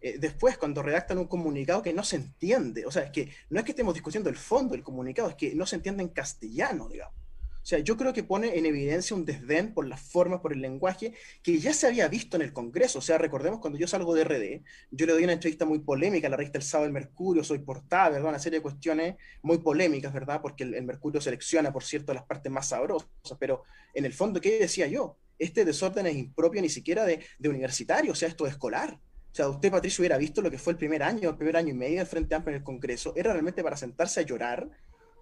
Eh, 0.00 0.16
después 0.18 0.56
cuando 0.56 0.82
redactan 0.82 1.18
un 1.18 1.26
comunicado 1.26 1.82
que 1.82 1.92
no 1.92 2.04
se 2.04 2.16
entiende. 2.16 2.86
O 2.86 2.90
sea, 2.90 3.04
es 3.04 3.10
que 3.10 3.30
no 3.50 3.58
es 3.58 3.64
que 3.64 3.72
estemos 3.72 3.94
discutiendo 3.94 4.28
el 4.28 4.36
fondo 4.36 4.72
del 4.72 4.82
comunicado, 4.82 5.28
es 5.30 5.36
que 5.36 5.54
no 5.54 5.66
se 5.66 5.76
entiende 5.76 6.02
en 6.02 6.08
castellano, 6.08 6.88
digamos. 6.88 7.14
O 7.62 7.66
sea, 7.70 7.78
yo 7.78 7.96
creo 7.96 8.12
que 8.12 8.22
pone 8.22 8.58
en 8.58 8.64
evidencia 8.64 9.14
un 9.14 9.26
desdén 9.26 9.74
por 9.74 9.86
las 9.86 10.00
formas, 10.00 10.40
por 10.40 10.52
el 10.52 10.62
lenguaje, 10.62 11.12
que 11.42 11.58
ya 11.58 11.74
se 11.74 11.86
había 11.86 12.08
visto 12.08 12.36
en 12.36 12.42
el 12.42 12.52
Congreso. 12.52 13.00
O 13.00 13.02
sea, 13.02 13.18
recordemos 13.18 13.60
cuando 13.60 13.78
yo 13.78 13.86
salgo 13.86 14.14
de 14.14 14.24
RD, 14.24 14.64
yo 14.90 15.06
le 15.06 15.12
doy 15.12 15.24
una 15.24 15.34
entrevista 15.34 15.66
muy 15.66 15.80
polémica 15.80 16.26
a 16.26 16.30
la 16.30 16.36
revista 16.38 16.58
El 16.58 16.64
Sábado 16.64 16.86
del 16.86 16.94
Mercurio, 16.94 17.44
soy 17.44 17.58
portada, 17.58 18.10
¿verdad? 18.10 18.30
Una 18.30 18.38
serie 18.38 18.60
de 18.60 18.62
cuestiones 18.62 19.16
muy 19.42 19.58
polémicas, 19.58 20.12
¿verdad? 20.12 20.40
Porque 20.40 20.64
el, 20.64 20.82
Mercurio 20.82 21.20
selecciona, 21.20 21.72
por 21.72 21.84
cierto, 21.84 22.14
las 22.14 22.24
partes 22.24 22.50
más 22.50 22.68
sabrosas. 22.68 23.08
Pero 23.38 23.64
en 23.94 24.06
el 24.06 24.14
fondo, 24.14 24.40
¿qué 24.40 24.58
decía 24.58 24.86
yo? 24.86 25.18
Este 25.38 25.64
desorden 25.64 26.06
es 26.06 26.16
impropio 26.16 26.62
ni 26.62 26.68
siquiera 26.70 27.04
de, 27.04 27.20
de 27.38 27.48
universitario, 27.48 28.12
o 28.12 28.14
sea, 28.14 28.28
esto 28.28 28.46
es 28.46 28.52
escolar. 28.52 28.98
O 29.32 29.34
sea, 29.34 29.48
usted, 29.48 29.70
Patricio, 29.70 30.02
hubiera 30.02 30.18
visto 30.18 30.42
lo 30.42 30.50
que 30.50 30.58
fue 30.58 30.72
el 30.72 30.78
primer 30.78 31.02
año, 31.02 31.30
el 31.30 31.36
primer 31.36 31.56
año 31.56 31.68
y 31.68 31.74
medio 31.74 31.98
del 31.98 32.06
Frente 32.06 32.34
Amplio 32.34 32.56
en 32.56 32.62
el 32.62 32.64
Congreso, 32.64 33.12
era 33.16 33.32
realmente 33.32 33.62
para 33.62 33.76
sentarse 33.76 34.20
a 34.20 34.22
llorar 34.24 34.68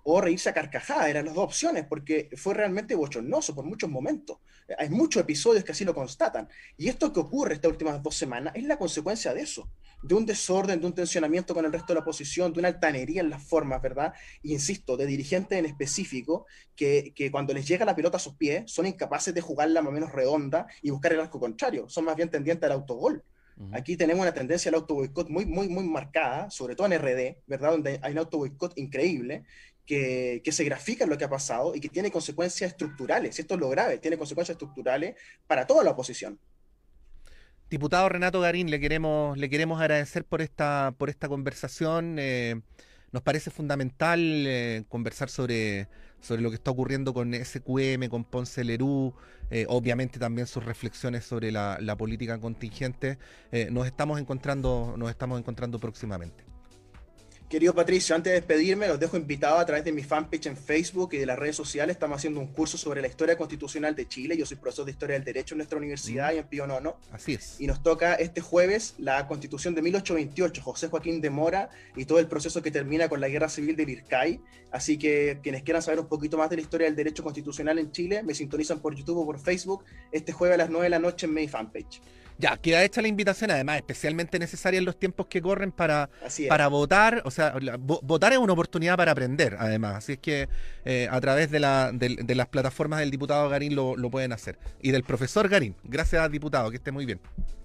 o 0.05 0.21
reírse 0.21 0.49
a 0.49 0.55
carcajada, 0.55 1.09
eran 1.09 1.27
las 1.27 1.35
dos 1.35 1.45
opciones, 1.45 1.85
porque 1.89 2.31
fue 2.37 2.55
realmente 2.55 2.95
bochornoso 2.95 3.55
por 3.55 3.65
muchos 3.65 3.91
momentos. 3.91 4.39
Hay 4.77 4.91
muchos 4.91 5.23
episodios 5.23 5.65
que 5.65 5.73
así 5.73 5.85
lo 5.85 5.95
constatan. 5.95 6.49
Y 6.77 6.89
esto 6.89 7.13
que 7.13 7.21
ocurre 7.21 7.55
estas 7.55 7.71
últimas 7.71 8.03
dos 8.03 8.15
semanas 8.15 8.55
es 8.55 8.65
la 8.65 8.79
consecuencia 8.79 9.33
de 9.33 9.41
eso, 9.41 9.69
de 10.03 10.15
un 10.15 10.27
desorden, 10.27 10.81
de 10.81 10.87
un 10.87 10.95
tensionamiento 10.95 11.55
con 11.55 11.65
el 11.65 11.73
resto 11.73 11.89
de 11.89 11.95
la 11.95 12.01
oposición, 12.01 12.53
de 12.53 12.61
una 12.61 12.69
altanería 12.69 13.21
en 13.21 13.31
las 13.31 13.43
formas, 13.43 13.81
¿verdad? 13.81 14.13
Y 14.43 14.53
insisto, 14.53 14.97
de 14.97 15.07
dirigentes 15.07 15.59
en 15.59 15.65
específico 15.65 16.47
que, 16.77 17.13
que 17.15 17.31
cuando 17.31 17.55
les 17.55 17.67
llega 17.67 17.85
la 17.85 17.97
pelota 17.97 18.19
a 18.19 18.21
sus 18.21 18.35
pies 18.35 18.71
son 18.71 18.87
incapaces 18.87 19.35
de 19.35 19.41
jugarla 19.41 19.81
más 19.81 19.91
o 19.91 19.95
menos 19.95 20.13
redonda 20.13 20.67
y 20.83 20.91
buscar 20.91 21.13
el 21.13 21.21
arco 21.21 21.41
contrario, 21.41 21.89
son 21.89 22.05
más 22.05 22.17
bien 22.17 22.31
tendientes 22.31 22.67
al 22.67 22.73
autogol. 22.73 23.25
Aquí 23.73 23.97
tenemos 23.97 24.23
una 24.23 24.33
tendencia 24.33 24.69
al 24.69 24.77
auto 24.77 24.95
boicot 24.95 25.29
muy, 25.29 25.45
muy, 25.45 25.69
muy 25.69 25.83
marcada, 25.83 26.49
sobre 26.49 26.77
todo 26.77 26.87
en 26.87 26.97
RD, 26.97 27.43
¿verdad? 27.49 27.73
Donde 27.73 27.99
hay 28.03 28.13
un 28.13 28.19
auto 28.19 28.39
boicot 28.39 28.79
increíble 28.79 29.45
que, 29.89 30.41
que, 30.45 30.53
se 30.53 30.63
grafica 30.63 31.07
lo 31.07 31.19
que 31.19 31.25
ha 31.25 31.31
pasado 31.31 31.75
y 31.75 31.81
que 31.81 31.89
tiene 31.89 32.13
consecuencias 32.13 32.71
estructurales. 32.71 33.39
Y 33.39 33.41
esto 33.41 33.55
es 33.55 33.61
lo 33.61 33.69
grave, 33.69 33.99
tiene 33.99 34.17
consecuencias 34.17 34.55
estructurales 34.55 35.17
para 35.49 35.67
toda 35.67 35.83
la 35.83 35.91
oposición. 35.91 36.39
Diputado 37.71 38.09
Renato 38.09 38.41
Garín, 38.41 38.71
le 38.71 38.79
queremos, 38.79 39.37
le 39.37 39.51
queremos 39.51 39.81
agradecer 39.81 40.25
por 40.25 40.41
esta, 40.41 40.95
por 40.97 41.11
esta 41.11 41.29
conversación. 41.29 42.17
Eh, 42.19 42.61
nos 43.13 43.23
parece 43.23 43.51
fundamental 43.51 44.21
eh, 44.21 44.85
conversar 44.89 45.31
sobre, 45.31 45.89
sobre 46.21 46.43
lo 46.43 46.51
que 46.51 46.57
está 46.57 46.71
ocurriendo 46.71 47.15
con 47.15 47.33
SQM, 47.33 48.09
con 48.09 48.25
Ponce 48.25 48.65
Lerú, 48.65 49.15
eh, 49.51 49.65
obviamente 49.69 50.19
también 50.19 50.47
sus 50.47 50.65
reflexiones 50.65 51.25
sobre 51.25 51.51
la, 51.51 51.97
política 51.97 52.39
contingente. 52.39 53.19
Eh, 53.51 53.69
nos 53.71 53.87
estamos 53.87 54.21
encontrando, 54.21 54.95
nos 54.99 55.11
estamos 55.11 55.39
encontrando 55.39 55.79
próximamente. 55.79 56.45
Querido 57.49 57.75
Patricio, 57.75 58.15
antes 58.15 58.31
de 58.31 58.41
despedirme, 58.41 58.87
los 58.89 59.01
dejo 59.01 59.17
invitados 59.17 59.59
a 59.59 59.65
través 59.65 59.83
de 59.83 59.91
mi 59.91 60.03
fanpage 60.03 60.45
en 60.49 60.57
Facebook 60.57 61.15
y 61.15 61.17
de 61.17 61.25
las 61.25 61.39
redes 61.39 61.57
sociales. 61.57 61.97
Estamos 61.97 62.19
haciendo 62.19 62.41
un 62.41 62.49
curso 62.49 62.77
sobre 62.77 63.01
la 63.01 63.09
historia 63.09 63.39
constitucional 63.39 63.95
de 63.95 64.07
Chile. 64.07 64.37
Yo 64.37 64.45
soy 64.45 64.59
profesor 64.59 64.85
de 64.85 64.91
Historia 64.91 65.15
del 65.15 65.25
Derecho 65.25 65.55
en 65.55 65.59
nuestra 65.59 65.79
universidad 65.79 66.31
mm. 66.31 66.37
y 66.37 66.39
en 66.41 66.47
Pío 66.47 66.67
Nono. 66.67 66.99
Así 67.11 67.33
es. 67.33 67.59
Y 67.59 67.67
nos 67.67 67.83
toca 67.83 68.17
este 68.17 68.43
jueves 68.43 68.97
la 68.99 69.27
constitución 69.27 69.75
de 69.75 69.81
1828, 69.81 70.61
José 70.61 70.89
Joaquín 70.89 71.23
de 71.23 71.31
Mora 71.31 71.71
y 71.97 72.05
todo 72.05 72.19
el 72.19 72.27
proceso 72.27 72.61
que 72.61 72.71
termina 72.71 73.09
con 73.09 73.19
la 73.19 73.31
guerra 73.31 73.49
civil 73.49 73.77
del 73.77 73.89
IRCAI. 73.89 74.43
Así 74.71 74.99
que 74.99 75.39
quienes 75.43 75.63
quieran 75.63 75.81
saber 75.81 76.01
un 76.01 76.09
poquito 76.09 76.37
más 76.37 76.51
de 76.51 76.57
la 76.57 76.63
historia 76.63 76.87
del 76.87 76.97
derecho 76.97 77.25
constitucional 77.25 77.79
en 77.79 77.91
Chile, 77.93 78.23
me 78.23 78.35
sintonizan 78.35 78.81
por 78.81 78.95
YouTube 78.95 79.21
o 79.21 79.25
por 79.25 79.41
Facebook 79.41 79.85
este 80.13 80.33
jueves 80.33 80.57
a 80.57 80.59
las 80.59 80.69
9 80.69 80.85
de 80.85 80.91
la 80.91 80.99
noche 80.99 81.25
en 81.25 81.33
mi 81.33 81.49
fanpage. 81.49 82.03
Ya, 82.39 82.57
queda 82.57 82.85
hecha 82.85 83.03
la 83.03 83.09
invitación, 83.09 83.51
además, 83.51 83.79
especialmente 83.79 84.39
necesaria 84.39 84.79
en 84.79 84.85
los 84.85 84.97
tiempos 84.97 85.27
que 85.27 85.43
corren 85.43 85.73
para, 85.73 86.09
para 86.49 86.69
votar. 86.69 87.23
O 87.25 87.33
sea, 87.33 87.55
votar 87.81 88.33
es 88.33 88.39
una 88.39 88.53
oportunidad 88.53 88.97
para 88.97 89.11
aprender, 89.11 89.57
además. 89.59 89.97
Así 89.97 90.13
es 90.13 90.19
que 90.19 90.49
eh, 90.85 91.09
a 91.11 91.21
través 91.21 91.51
de, 91.51 91.59
la, 91.59 91.91
de, 91.93 92.35
las 92.37 92.47
plataformas 92.47 93.01
del 93.01 93.11
diputado 93.11 93.49
Garín 93.49 93.75
lo, 93.75 93.97
lo 93.97 94.09
pueden 94.09 94.33
hacer. 94.33 94.57
Y 94.81 94.93
del 94.93 95.03
profesor 95.03 95.49
Garín. 95.49 95.75
Gracias, 95.83 96.31
diputado, 96.31 96.71
que 96.71 96.77
esté 96.77 96.93
muy 96.93 97.07
bien. 97.07 97.21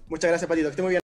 Muchas 0.08 0.28
gracias, 0.30 0.48
Patito, 0.48 0.66
que 0.66 0.70
esté 0.70 0.82
muy 0.82 0.90
bien. 0.90 1.02